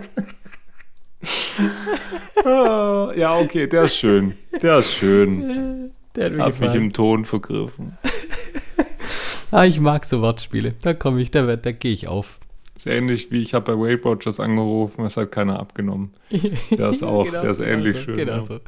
ja, 3.15 3.37
okay, 3.39 3.67
der 3.67 3.83
ist 3.83 3.97
schön. 3.97 4.33
Der 4.61 4.79
ist 4.79 4.93
schön. 4.93 5.91
Der 6.15 6.25
hat 6.25 6.33
mir 6.33 6.43
Hab 6.43 6.59
mich 6.59 6.73
im 6.73 6.93
Ton 6.93 7.25
vergriffen. 7.25 7.97
ah, 9.51 9.63
ich 9.65 9.79
mag 9.79 10.05
so 10.05 10.21
Wortspiele. 10.21 10.73
Da 10.81 10.93
komme 10.93 11.21
ich, 11.21 11.31
da, 11.31 11.55
da 11.55 11.71
gehe 11.71 11.93
ich 11.93 12.07
auf. 12.07 12.39
Ist 12.75 12.87
ähnlich 12.87 13.31
wie 13.31 13.41
ich 13.41 13.53
habe 13.53 13.75
bei 13.75 13.79
Weight 13.79 14.03
Watchers 14.03 14.39
angerufen, 14.39 15.05
es 15.05 15.15
hat 15.15 15.31
keiner 15.31 15.59
abgenommen. 15.59 16.13
Der 16.71 16.89
ist 16.89 17.03
auch, 17.03 17.25
genau, 17.25 17.41
der 17.41 17.51
ist 17.51 17.59
ähnlich 17.59 17.93
genau 17.93 18.03
schön. 18.05 18.15
Genau 18.15 18.35
ja. 18.35 18.41
so. 18.41 18.59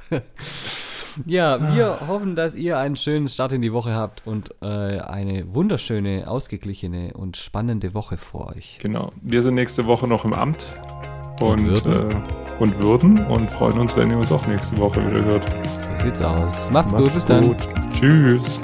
Ja, 1.26 1.76
wir 1.76 2.02
ah. 2.02 2.08
hoffen, 2.08 2.36
dass 2.36 2.56
ihr 2.56 2.78
einen 2.78 2.98
schönen 2.98 3.28
Start 3.28 3.54
in 3.54 3.62
die 3.62 3.72
Woche 3.72 3.94
habt 3.94 4.24
und 4.26 4.54
äh, 4.62 4.66
eine 4.66 5.54
wunderschöne, 5.54 6.30
ausgeglichene 6.30 7.14
und 7.14 7.38
spannende 7.38 7.94
Woche 7.94 8.18
vor 8.18 8.54
euch. 8.56 8.80
Genau. 8.82 9.12
Wir 9.22 9.42
sind 9.42 9.56
nächste 9.56 9.86
Woche 9.86 10.08
noch 10.08 10.26
im 10.26 10.34
Amt 10.34 10.68
und, 11.42 11.70
und, 11.70 11.86
würden. 11.86 12.12
Äh, 12.12 12.16
und 12.60 12.82
würden 12.82 13.26
und 13.28 13.52
freuen 13.52 13.80
uns, 13.80 13.98
wenn 13.98 14.10
ihr 14.10 14.18
uns 14.18 14.32
auch 14.32 14.46
nächste 14.48 14.78
Woche 14.78 15.06
wieder 15.06 15.24
hört. 15.26 15.50
So 15.80 16.04
sieht's 16.04 16.22
aus. 16.22 16.72
Macht's, 16.72 16.92
Macht's 16.92 17.06
gut, 17.06 17.14
bis 17.14 17.26
gut. 17.26 17.68
dann. 17.76 17.92
Tschüss. 17.92 18.62